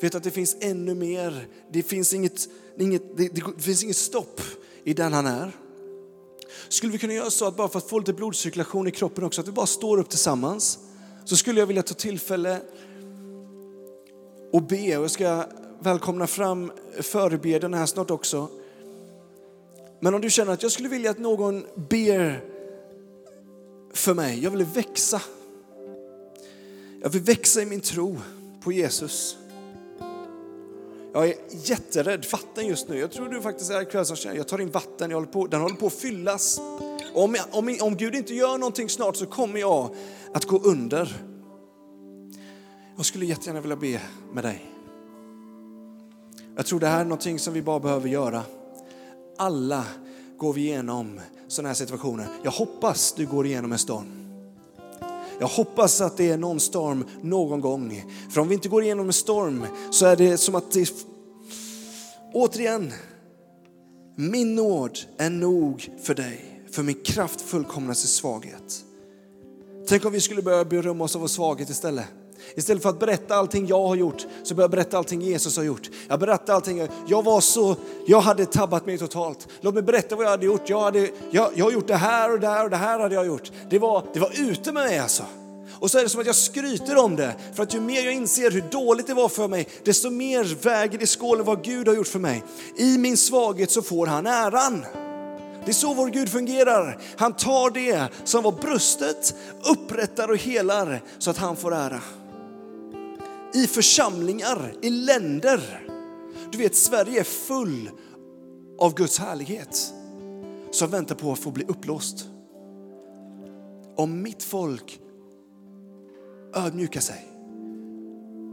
Vet 0.00 0.12
du 0.12 0.18
att 0.18 0.24
det 0.24 0.30
finns 0.30 0.56
ännu 0.60 0.94
mer? 0.94 1.48
Det 1.72 1.82
finns 1.82 2.14
inget, 2.14 2.48
inget, 2.78 3.16
det, 3.16 3.28
det 3.28 3.62
finns 3.62 3.84
inget 3.84 3.96
stopp 3.96 4.40
i 4.84 4.94
den 4.94 5.12
han 5.12 5.26
är. 5.26 5.52
Skulle 6.68 6.92
vi 6.92 6.98
kunna 6.98 7.14
göra 7.14 7.30
så 7.30 7.46
att 7.46 7.56
bara 7.56 7.68
för 7.68 7.78
att 7.78 7.88
få 7.88 7.98
lite 7.98 8.12
blodcirkulation 8.12 8.88
i 8.88 8.90
kroppen 8.90 9.24
också, 9.24 9.40
att 9.40 9.48
vi 9.48 9.52
bara 9.52 9.66
står 9.66 9.98
upp 9.98 10.08
tillsammans. 10.08 10.78
Så 11.24 11.36
skulle 11.36 11.60
jag 11.60 11.66
vilja 11.66 11.82
ta 11.82 11.94
tillfälle 11.94 12.60
och 14.52 14.62
be 14.62 14.96
och 14.96 15.04
jag 15.04 15.10
ska 15.10 15.44
välkomna 15.80 16.26
fram 16.26 16.72
förebedjarna 17.00 17.76
här 17.76 17.86
snart 17.86 18.10
också. 18.10 18.48
Men 20.00 20.14
om 20.14 20.20
du 20.20 20.30
känner 20.30 20.52
att 20.52 20.62
jag 20.62 20.72
skulle 20.72 20.88
vilja 20.88 21.10
att 21.10 21.18
någon 21.18 21.66
ber 21.74 22.44
för 23.92 24.14
mig, 24.14 24.42
jag 24.42 24.50
vill 24.50 24.64
växa. 24.64 25.22
Jag 27.02 27.10
vill 27.10 27.22
växa 27.22 27.62
i 27.62 27.66
min 27.66 27.80
tro 27.80 28.18
på 28.64 28.72
Jesus. 28.72 29.36
Jag 31.16 31.28
är 31.28 31.34
jätterädd 31.50 32.26
vatten 32.32 32.66
just 32.66 32.88
nu. 32.88 32.98
Jag 32.98 33.12
tror 33.12 33.28
du 33.28 33.40
faktiskt 33.42 33.70
är 33.70 33.84
kväll 33.84 34.06
som 34.06 34.16
känner, 34.16 34.36
jag 34.36 34.48
tar 34.48 34.60
in 34.60 34.70
vatten, 34.70 35.10
jag 35.10 35.16
håller 35.16 35.32
på, 35.32 35.46
den 35.46 35.60
håller 35.60 35.74
på 35.76 35.86
att 35.86 35.92
fyllas. 35.92 36.60
Om, 37.14 37.36
om, 37.50 37.76
om 37.80 37.96
Gud 37.96 38.14
inte 38.14 38.34
gör 38.34 38.58
någonting 38.58 38.88
snart 38.88 39.16
så 39.16 39.26
kommer 39.26 39.60
jag 39.60 39.94
att 40.34 40.44
gå 40.44 40.58
under. 40.58 41.16
Jag 42.96 43.06
skulle 43.06 43.26
jättegärna 43.26 43.60
vilja 43.60 43.76
be 43.76 44.00
med 44.32 44.44
dig. 44.44 44.70
Jag 46.56 46.66
tror 46.66 46.80
det 46.80 46.86
här 46.86 47.00
är 47.00 47.04
någonting 47.04 47.38
som 47.38 47.54
vi 47.54 47.62
bara 47.62 47.80
behöver 47.80 48.08
göra. 48.08 48.42
Alla 49.38 49.84
går 50.38 50.52
vi 50.52 50.60
igenom 50.60 51.20
sådana 51.48 51.68
här 51.68 51.74
situationer. 51.74 52.26
Jag 52.42 52.50
hoppas 52.50 53.12
du 53.12 53.26
går 53.26 53.46
igenom 53.46 53.72
en 53.72 53.78
storm. 53.78 54.25
Jag 55.38 55.46
hoppas 55.46 56.00
att 56.00 56.16
det 56.16 56.30
är 56.30 56.36
någon 56.36 56.60
storm 56.60 57.04
någon 57.22 57.60
gång. 57.60 58.04
För 58.30 58.40
om 58.40 58.48
vi 58.48 58.54
inte 58.54 58.68
går 58.68 58.82
igenom 58.82 59.06
en 59.06 59.12
storm 59.12 59.66
så 59.90 60.06
är 60.06 60.16
det 60.16 60.38
som 60.38 60.54
att 60.54 60.72
det... 60.72 60.90
Återigen, 62.32 62.92
min 64.16 64.54
nåd 64.54 64.98
är 65.18 65.30
nog 65.30 65.90
för 66.02 66.14
dig, 66.14 66.62
för 66.70 66.82
min 66.82 67.02
kraft 67.04 67.40
fullkomnas 67.40 68.04
i 68.04 68.06
svaghet. 68.06 68.84
Tänk 69.88 70.04
om 70.04 70.12
vi 70.12 70.20
skulle 70.20 70.42
börja 70.42 70.64
berömma 70.64 71.04
oss 71.04 71.14
av 71.14 71.20
vår 71.20 71.28
svaghet 71.28 71.70
istället. 71.70 72.06
Istället 72.54 72.82
för 72.82 72.90
att 72.90 72.98
berätta 72.98 73.34
allting 73.34 73.66
jag 73.66 73.86
har 73.86 73.96
gjort 73.96 74.26
så 74.42 74.54
börjar 74.54 74.64
jag 74.64 74.70
berätta 74.70 74.98
allting 74.98 75.22
Jesus 75.22 75.56
har 75.56 75.64
gjort. 75.64 75.90
Jag 76.08 76.20
berättar 76.20 76.54
allting. 76.54 76.88
Jag 77.06 77.24
var 77.24 77.40
så, 77.40 77.76
jag 78.06 78.20
hade 78.20 78.46
tabbat 78.46 78.86
mig 78.86 78.98
totalt. 78.98 79.48
Låt 79.60 79.74
mig 79.74 79.82
berätta 79.82 80.16
vad 80.16 80.24
jag 80.24 80.30
hade 80.30 80.46
gjort. 80.46 80.68
Jag, 80.68 80.80
hade, 80.80 81.08
jag, 81.30 81.50
jag 81.54 81.64
har 81.64 81.72
gjort 81.72 81.86
det 81.86 81.96
här 81.96 82.32
och 82.32 82.40
det 82.40 82.46
här 82.46 82.64
och 82.64 82.70
det 82.70 82.76
här 82.76 82.98
hade 82.98 83.14
jag 83.14 83.26
gjort. 83.26 83.52
Det 83.70 83.78
var, 83.78 84.04
det 84.12 84.20
var 84.20 84.32
ute 84.50 84.72
med 84.72 84.84
mig 84.84 84.98
alltså. 84.98 85.22
Och 85.80 85.90
så 85.90 85.98
är 85.98 86.02
det 86.02 86.08
som 86.08 86.20
att 86.20 86.26
jag 86.26 86.36
skryter 86.36 86.96
om 86.96 87.16
det. 87.16 87.34
För 87.54 87.62
att 87.62 87.74
ju 87.74 87.80
mer 87.80 88.02
jag 88.02 88.14
inser 88.14 88.50
hur 88.50 88.64
dåligt 88.70 89.06
det 89.06 89.14
var 89.14 89.28
för 89.28 89.48
mig, 89.48 89.68
desto 89.84 90.10
mer 90.10 90.44
väger 90.62 90.98
det 90.98 91.04
i 91.04 91.06
skålen 91.06 91.44
vad 91.44 91.64
Gud 91.64 91.88
har 91.88 91.94
gjort 91.94 92.06
för 92.06 92.18
mig. 92.18 92.44
I 92.76 92.98
min 92.98 93.16
svaghet 93.16 93.70
så 93.70 93.82
får 93.82 94.06
han 94.06 94.26
äran. 94.26 94.84
Det 95.64 95.70
är 95.70 95.74
så 95.74 95.94
vår 95.94 96.06
Gud 96.06 96.28
fungerar. 96.28 96.98
Han 97.16 97.32
tar 97.32 97.70
det 97.70 98.08
som 98.24 98.42
var 98.42 98.52
brustet, 98.52 99.34
upprättar 99.70 100.30
och 100.30 100.36
helar 100.36 101.02
så 101.18 101.30
att 101.30 101.38
han 101.38 101.56
får 101.56 101.74
ära 101.74 102.00
i 103.56 103.66
församlingar, 103.66 104.74
i 104.82 104.90
länder. 104.90 105.86
Du 106.52 106.58
vet, 106.58 106.74
Sverige 106.74 107.20
är 107.20 107.24
full 107.24 107.90
av 108.78 108.94
Guds 108.94 109.18
härlighet 109.18 109.94
som 110.70 110.90
väntar 110.90 111.14
på 111.14 111.32
att 111.32 111.38
få 111.38 111.50
bli 111.50 111.64
upplåst. 111.64 112.28
Om 113.96 114.22
mitt 114.22 114.42
folk 114.42 115.00
ödmjukar 116.54 117.00
sig 117.00 117.28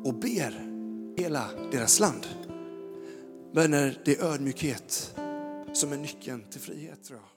och 0.06 0.14
ber 0.14 0.70
hela 1.18 1.50
deras 1.72 2.00
land. 2.00 2.28
Men 3.54 3.72
det 3.72 4.08
är 4.08 4.24
ödmjukhet 4.24 5.16
som 5.74 5.92
är 5.92 5.98
nyckeln 5.98 6.44
till 6.52 6.62
frihet 6.62 7.04
tror 7.04 7.20
jag. 7.20 7.33